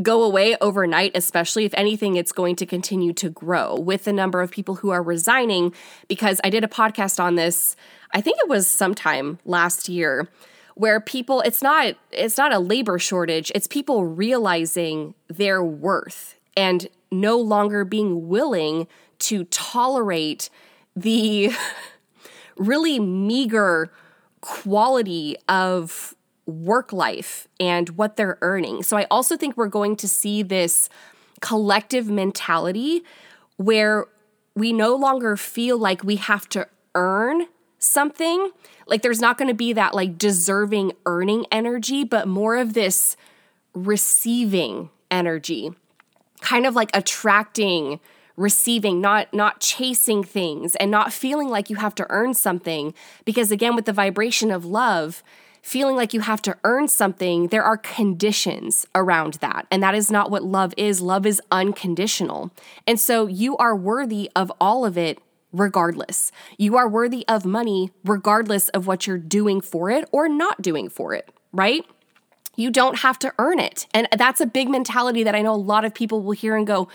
go 0.00 0.22
away 0.22 0.56
overnight, 0.60 1.12
especially 1.14 1.64
if 1.64 1.74
anything, 1.74 2.16
it's 2.16 2.32
going 2.32 2.56
to 2.56 2.66
continue 2.66 3.12
to 3.14 3.28
grow 3.28 3.78
with 3.78 4.04
the 4.04 4.12
number 4.12 4.40
of 4.40 4.50
people 4.50 4.76
who 4.76 4.90
are 4.90 5.02
resigning. 5.02 5.74
Because 6.08 6.40
I 6.44 6.50
did 6.50 6.64
a 6.64 6.68
podcast 6.68 7.22
on 7.22 7.34
this, 7.34 7.76
I 8.12 8.20
think 8.20 8.38
it 8.40 8.48
was 8.48 8.66
sometime 8.66 9.38
last 9.44 9.88
year, 9.88 10.28
where 10.74 11.00
people 11.00 11.40
it's 11.42 11.62
not 11.62 11.96
it's 12.10 12.38
not 12.38 12.52
a 12.52 12.58
labor 12.58 12.98
shortage, 12.98 13.52
it's 13.54 13.66
people 13.66 14.04
realizing 14.06 15.14
their 15.28 15.62
worth 15.62 16.36
and 16.56 16.88
no 17.10 17.38
longer 17.38 17.84
being 17.84 18.28
willing 18.28 18.86
to 19.18 19.44
tolerate 19.44 20.48
the 20.96 21.52
really 22.56 22.98
meager 22.98 23.90
quality 24.40 25.36
of 25.48 26.14
work 26.46 26.92
life 26.92 27.46
and 27.60 27.90
what 27.90 28.16
they're 28.16 28.38
earning. 28.42 28.82
So 28.82 28.96
I 28.96 29.06
also 29.10 29.36
think 29.36 29.56
we're 29.56 29.68
going 29.68 29.96
to 29.96 30.08
see 30.08 30.42
this 30.42 30.88
collective 31.40 32.08
mentality 32.08 33.02
where 33.56 34.06
we 34.54 34.72
no 34.72 34.94
longer 34.94 35.36
feel 35.36 35.78
like 35.78 36.04
we 36.04 36.16
have 36.16 36.48
to 36.50 36.66
earn 36.94 37.46
something. 37.78 38.50
Like 38.86 39.02
there's 39.02 39.20
not 39.20 39.38
going 39.38 39.48
to 39.48 39.54
be 39.54 39.72
that 39.72 39.94
like 39.94 40.18
deserving 40.18 40.92
earning 41.06 41.46
energy, 41.50 42.04
but 42.04 42.28
more 42.28 42.56
of 42.56 42.74
this 42.74 43.16
receiving 43.74 44.90
energy. 45.10 45.70
Kind 46.40 46.66
of 46.66 46.74
like 46.74 46.90
attracting 46.94 48.00
receiving 48.36 48.98
not 49.00 49.32
not 49.34 49.60
chasing 49.60 50.24
things 50.24 50.74
and 50.76 50.90
not 50.90 51.12
feeling 51.12 51.50
like 51.50 51.68
you 51.68 51.76
have 51.76 51.94
to 51.94 52.06
earn 52.08 52.32
something 52.32 52.94
because 53.26 53.52
again 53.52 53.76
with 53.76 53.84
the 53.84 53.92
vibration 53.92 54.50
of 54.50 54.64
love 54.64 55.22
feeling 55.62 55.94
like 55.94 56.12
you 56.12 56.20
have 56.20 56.42
to 56.42 56.56
earn 56.64 56.88
something, 56.88 57.48
there 57.48 57.62
are 57.62 57.76
conditions 57.76 58.86
around 58.94 59.34
that. 59.34 59.66
And 59.70 59.82
that 59.82 59.94
is 59.94 60.10
not 60.10 60.30
what 60.30 60.42
love 60.42 60.74
is. 60.76 61.00
Love 61.00 61.24
is 61.24 61.40
unconditional. 61.50 62.50
And 62.86 62.98
so 62.98 63.26
you 63.26 63.56
are 63.56 63.74
worthy 63.74 64.30
of 64.34 64.52
all 64.60 64.84
of 64.84 64.98
it 64.98 65.20
regardless. 65.52 66.32
You 66.58 66.76
are 66.76 66.88
worthy 66.88 67.24
of 67.28 67.44
money 67.44 67.92
regardless 68.04 68.68
of 68.70 68.86
what 68.86 69.06
you're 69.06 69.18
doing 69.18 69.60
for 69.60 69.90
it 69.90 70.08
or 70.10 70.28
not 70.28 70.62
doing 70.62 70.88
for 70.88 71.14
it, 71.14 71.30
right? 71.52 71.84
You 72.56 72.70
don't 72.70 72.98
have 72.98 73.18
to 73.20 73.32
earn 73.38 73.60
it. 73.60 73.86
And 73.94 74.08
that's 74.16 74.40
a 74.40 74.46
big 74.46 74.68
mentality 74.68 75.22
that 75.22 75.34
I 75.34 75.42
know 75.42 75.54
a 75.54 75.56
lot 75.56 75.84
of 75.84 75.94
people 75.94 76.22
will 76.22 76.32
hear 76.32 76.56
and 76.56 76.66
go, 76.66 76.88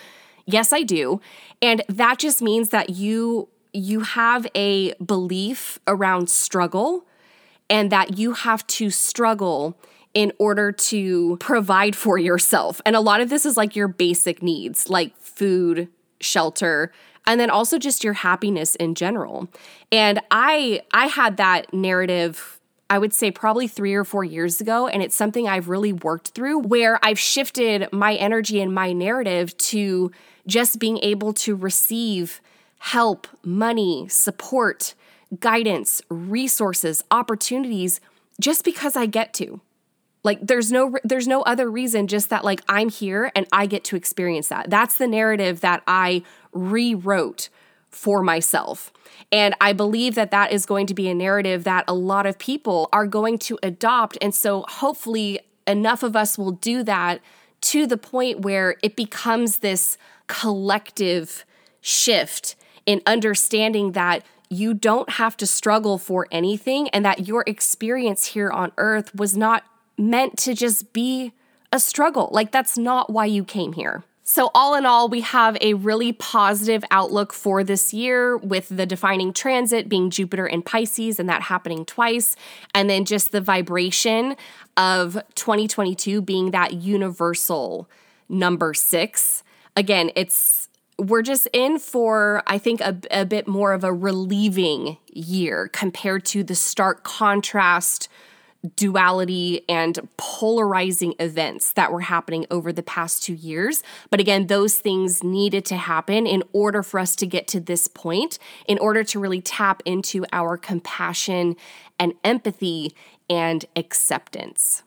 "Yes, 0.46 0.74
I 0.74 0.84
do." 0.84 1.20
And 1.62 1.84
that 1.88 2.20
just 2.20 2.42
means 2.42 2.70
that 2.70 2.92
you 2.92 3.48
you 3.74 4.02
have 4.02 4.48
a 4.56 4.94
belief 4.96 5.80
around 5.88 6.30
struggle 6.30 7.06
and 7.70 7.92
that 7.92 8.18
you 8.18 8.34
have 8.34 8.66
to 8.68 8.90
struggle 8.90 9.78
in 10.14 10.32
order 10.40 10.72
to 10.72 11.38
provide 11.40 11.96
for 11.96 12.18
yourself. 12.18 12.82
And 12.86 12.96
a 12.96 13.00
lot 13.00 13.22
of 13.22 13.30
this 13.30 13.46
is 13.46 13.58
like 13.58 13.76
your 13.76 13.88
basic 13.88 14.42
needs, 14.42 14.90
like 14.90 15.16
food, 15.18 15.90
shelter, 16.20 16.92
and 17.28 17.40
then 17.40 17.50
also 17.50 17.78
just 17.78 18.04
your 18.04 18.14
happiness 18.14 18.76
in 18.76 18.96
general. 18.96 19.48
And 19.92 20.22
I 20.32 20.82
I 20.92 21.08
had 21.08 21.38
that 21.38 21.74
narrative 21.74 22.60
I 22.90 23.00
would 23.00 23.14
say 23.14 23.32
probably 23.32 23.68
3 23.68 23.94
or 23.96 24.06
4 24.06 24.24
years 24.24 24.62
ago 24.62 24.88
and 24.88 25.04
it's 25.04 25.16
something 25.16 25.46
I've 25.46 25.68
really 25.68 25.92
worked 25.92 26.30
through 26.30 26.60
where 26.60 27.00
I've 27.04 27.20
shifted 27.20 27.90
my 27.92 28.16
energy 28.16 28.62
and 28.62 28.74
my 28.74 28.94
narrative 28.94 29.58
to 29.58 30.10
just 30.48 30.80
being 30.80 30.98
able 31.00 31.34
to 31.34 31.54
receive 31.54 32.42
help, 32.80 33.28
money, 33.44 34.08
support, 34.08 34.96
guidance, 35.40 36.02
resources, 36.10 37.04
opportunities 37.12 38.00
just 38.40 38.64
because 38.64 38.96
I 38.96 39.06
get 39.06 39.34
to. 39.36 39.62
Like 40.24 40.40
there's 40.42 40.72
no 40.72 40.98
there's 41.04 41.28
no 41.28 41.42
other 41.44 41.70
reason 41.70 42.08
just 42.08 42.30
that 42.30 42.44
like 42.44 42.62
I'm 42.68 42.90
here 42.90 43.32
and 43.36 43.48
I 43.52 43.66
get 43.66 43.84
to 43.86 43.96
experience 43.96 44.50
that. 44.50 44.70
That's 44.70 44.98
the 44.98 45.08
narrative 45.08 45.62
that 45.62 45.84
I 45.88 46.24
rewrote 46.52 47.50
for 47.90 48.22
myself. 48.22 48.92
And 49.32 49.56
I 49.62 49.74
believe 49.74 50.16
that 50.16 50.32
that 50.32 50.52
is 50.52 50.66
going 50.66 50.88
to 50.88 50.94
be 50.94 51.08
a 51.08 51.14
narrative 51.14 51.64
that 51.64 51.86
a 51.88 51.94
lot 51.94 52.26
of 52.26 52.38
people 52.38 52.90
are 52.92 53.08
going 53.08 53.38
to 53.40 53.58
adopt 53.64 54.18
and 54.22 54.36
so 54.36 54.66
hopefully 54.68 55.40
enough 55.66 56.04
of 56.04 56.16
us 56.16 56.38
will 56.38 56.52
do 56.52 56.84
that 56.84 57.22
to 57.60 57.88
the 57.88 57.98
point 57.98 58.42
where 58.42 58.76
it 58.84 58.96
becomes 58.96 59.58
this 59.60 59.98
collective 60.28 61.46
shift 61.82 62.56
in 62.86 63.02
understanding 63.06 63.94
that 63.94 64.24
you 64.50 64.74
don't 64.74 65.12
have 65.12 65.38
to 65.38 65.48
struggle 65.48 65.98
for 65.98 66.28
anything 66.32 66.90
and 66.90 67.04
that 67.06 67.28
your 67.28 67.44
experience 67.48 68.28
here 68.28 68.50
on 68.50 68.72
earth 68.78 69.14
was 69.16 69.36
not 69.36 69.64
meant 69.98 70.38
to 70.38 70.54
just 70.54 70.94
be 70.94 71.34
a 71.72 71.80
struggle. 71.80 72.30
Like, 72.32 72.52
that's 72.52 72.78
not 72.78 73.10
why 73.10 73.26
you 73.26 73.44
came 73.44 73.74
here. 73.74 74.04
So, 74.30 74.52
all 74.54 74.76
in 74.76 74.86
all, 74.86 75.08
we 75.08 75.22
have 75.22 75.58
a 75.62 75.74
really 75.76 76.12
positive 76.12 76.84
outlook 76.92 77.32
for 77.32 77.64
this 77.64 77.94
year 77.94 78.36
with 78.36 78.68
the 78.68 78.86
defining 78.86 79.32
transit 79.32 79.88
being 79.88 80.10
Jupiter 80.10 80.46
in 80.46 80.64
Pisces 80.64 81.18
and 81.18 81.30
that 81.30 81.44
happening 81.44 81.86
twice. 81.86 82.36
And 82.76 82.90
then 82.90 83.06
just 83.06 83.32
the 83.32 83.40
vibration 83.40 84.36
of 84.76 85.14
2022 85.36 86.22
being 86.22 86.52
that 86.52 86.74
universal 86.74 87.90
number 88.28 88.74
six. 88.74 89.44
Again, 89.78 90.12
it's 90.14 90.67
we're 91.00 91.22
just 91.22 91.48
in 91.54 91.80
for, 91.80 92.42
I 92.48 92.58
think, 92.58 92.82
a, 92.82 92.98
a 93.12 93.26
bit 93.26 93.48
more 93.48 93.74
of 93.74 93.84
a 93.84 93.94
relieving 93.94 94.98
year 95.14 95.70
compared 95.72 96.26
to 96.26 96.44
the 96.44 96.56
stark 96.56 97.04
contrast, 97.04 98.10
duality, 98.76 99.64
and 99.70 100.10
polarizing 100.18 101.14
events 101.20 101.72
that 101.74 101.92
were 101.92 102.02
happening 102.02 102.48
over 102.50 102.74
the 102.74 102.82
past 102.82 103.22
two 103.22 103.36
years. 103.36 103.84
But 104.10 104.20
again, 104.20 104.48
those 104.48 104.80
things 104.80 105.24
needed 105.24 105.66
to 105.66 105.78
happen 105.78 106.26
in 106.26 106.44
order 106.52 106.82
for 106.82 107.00
us 107.00 107.16
to 107.18 107.28
get 107.28 107.48
to 107.50 107.60
this 107.60 107.88
point, 107.88 108.40
in 108.68 108.80
order 108.80 109.04
to 109.04 109.20
really 109.20 109.42
tap 109.42 109.84
into 109.86 110.26
our 110.34 110.58
compassion 110.58 111.56
and 112.00 112.14
empathy 112.24 112.96
and 113.30 113.66
acceptance. 113.76 114.84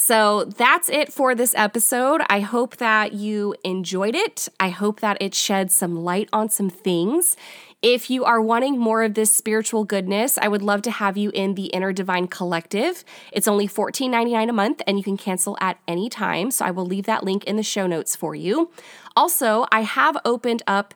So 0.00 0.44
that's 0.44 0.88
it 0.88 1.12
for 1.12 1.34
this 1.34 1.56
episode. 1.56 2.22
I 2.30 2.38
hope 2.38 2.76
that 2.76 3.14
you 3.14 3.56
enjoyed 3.64 4.14
it. 4.14 4.48
I 4.60 4.68
hope 4.68 5.00
that 5.00 5.16
it 5.20 5.34
shed 5.34 5.72
some 5.72 6.04
light 6.04 6.28
on 6.32 6.50
some 6.50 6.70
things. 6.70 7.36
If 7.82 8.08
you 8.08 8.24
are 8.24 8.40
wanting 8.40 8.78
more 8.78 9.02
of 9.02 9.14
this 9.14 9.34
spiritual 9.34 9.82
goodness, 9.82 10.38
I 10.38 10.46
would 10.46 10.62
love 10.62 10.82
to 10.82 10.92
have 10.92 11.16
you 11.16 11.30
in 11.34 11.56
the 11.56 11.66
Inner 11.66 11.92
Divine 11.92 12.28
Collective. 12.28 13.04
It's 13.32 13.48
only 13.48 13.66
$14.99 13.66 14.48
a 14.48 14.52
month 14.52 14.82
and 14.86 14.98
you 14.98 15.02
can 15.02 15.16
cancel 15.16 15.58
at 15.60 15.80
any 15.88 16.08
time. 16.08 16.52
So 16.52 16.64
I 16.64 16.70
will 16.70 16.86
leave 16.86 17.06
that 17.06 17.24
link 17.24 17.42
in 17.42 17.56
the 17.56 17.64
show 17.64 17.88
notes 17.88 18.14
for 18.14 18.36
you. 18.36 18.70
Also, 19.16 19.66
I 19.72 19.80
have 19.80 20.16
opened 20.24 20.62
up 20.68 20.94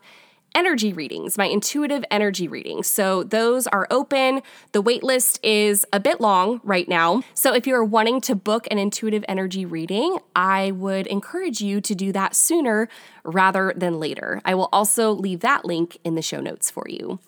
energy 0.55 0.93
readings, 0.93 1.39
my 1.39 1.47
intuitive 1.47 2.05
energy 2.11 2.49
readings. 2.49 2.87
So 2.87 3.23
those 3.23 3.67
are 3.67 3.87
open. 3.91 4.43
The 4.73 4.83
waitlist 4.83 5.39
is 5.43 5.87
a 5.93 6.01
bit 6.01 6.21
long 6.21 6.61
right 6.63 6.89
now. 6.89 7.23
So 7.35 7.55
if 7.55 7.67
you're 7.67 7.85
wanting 7.85 8.21
to 8.23 8.35
book 8.35 8.67
an 8.71 8.79
intuitive 8.79 9.25
energy 9.29 9.65
reading, 9.65 10.19
I 10.37 10.73
would 10.73 11.07
encourage 11.07 11.61
you 11.61 11.81
to 11.81 11.95
do 11.95 12.13
that 12.13 12.35
sooner 12.35 12.89
rather 13.25 13.73
than 13.77 13.99
later. 13.99 14.41
I 14.45 14.55
will 14.55 14.69
also 14.73 15.13
leave 15.13 15.41
that 15.41 15.65
link 15.65 15.99
in 16.05 16.15
the 16.15 16.23
show 16.23 16.41
notes 16.41 16.71
for 16.71 16.87
you. 16.89 17.19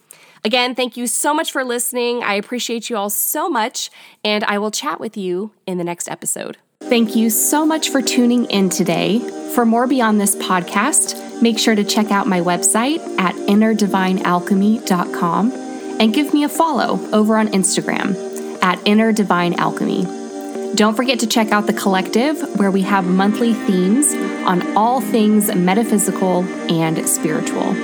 Again, 0.45 0.75
thank 0.75 0.97
you 0.97 1.07
so 1.07 1.33
much 1.33 1.51
for 1.51 1.65
listening. 1.65 2.23
I 2.23 2.35
appreciate 2.35 2.91
you 2.91 2.97
all 2.97 3.09
so 3.09 3.49
much, 3.49 3.91
and 4.23 4.45
I 4.45 4.59
will 4.59 4.71
chat 4.71 5.01
with 5.01 5.17
you 5.17 5.53
in 5.67 5.79
the 5.79 5.85
next 5.85 6.07
episode. 6.07 6.59
Thank 6.89 7.17
you 7.17 7.31
so 7.31 7.65
much 7.65 7.89
for 7.89 8.03
tuning 8.03 8.45
in 8.47 8.69
today. 8.69 9.21
For 9.55 9.65
more 9.65 9.87
beyond 9.87 10.21
this 10.21 10.37
podcast, 10.37 11.41
make 11.41 11.59
sure 11.59 11.75
to 11.75 11.83
check 11.83 12.11
out 12.11 12.27
my 12.27 12.41
website 12.41 13.01
at 13.19 13.35
innerdivinealchemy.com 13.35 15.53
and 16.01 16.13
give 16.13 16.35
me 16.35 16.45
a 16.45 16.49
follow 16.49 17.01
over 17.13 17.37
on 17.37 17.49
Instagram 17.49 18.63
at 18.63 18.87
Inner 18.87 19.13
Divine 19.13 19.55
Alchemy. 19.55 20.05
Don't 20.75 20.95
forget 20.95 21.19
to 21.21 21.27
check 21.27 21.53
out 21.53 21.67
the 21.67 21.73
collective 21.73 22.59
where 22.59 22.71
we 22.71 22.83
have 22.83 23.07
monthly 23.07 23.55
themes 23.55 24.13
on 24.47 24.77
all 24.77 25.01
things 25.01 25.55
metaphysical 25.55 26.45
and 26.71 27.09
spiritual. 27.09 27.75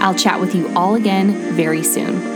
I'll 0.00 0.14
chat 0.14 0.40
with 0.40 0.54
you 0.54 0.74
all 0.74 0.94
again 0.94 1.54
very 1.54 1.82
soon. 1.82 2.35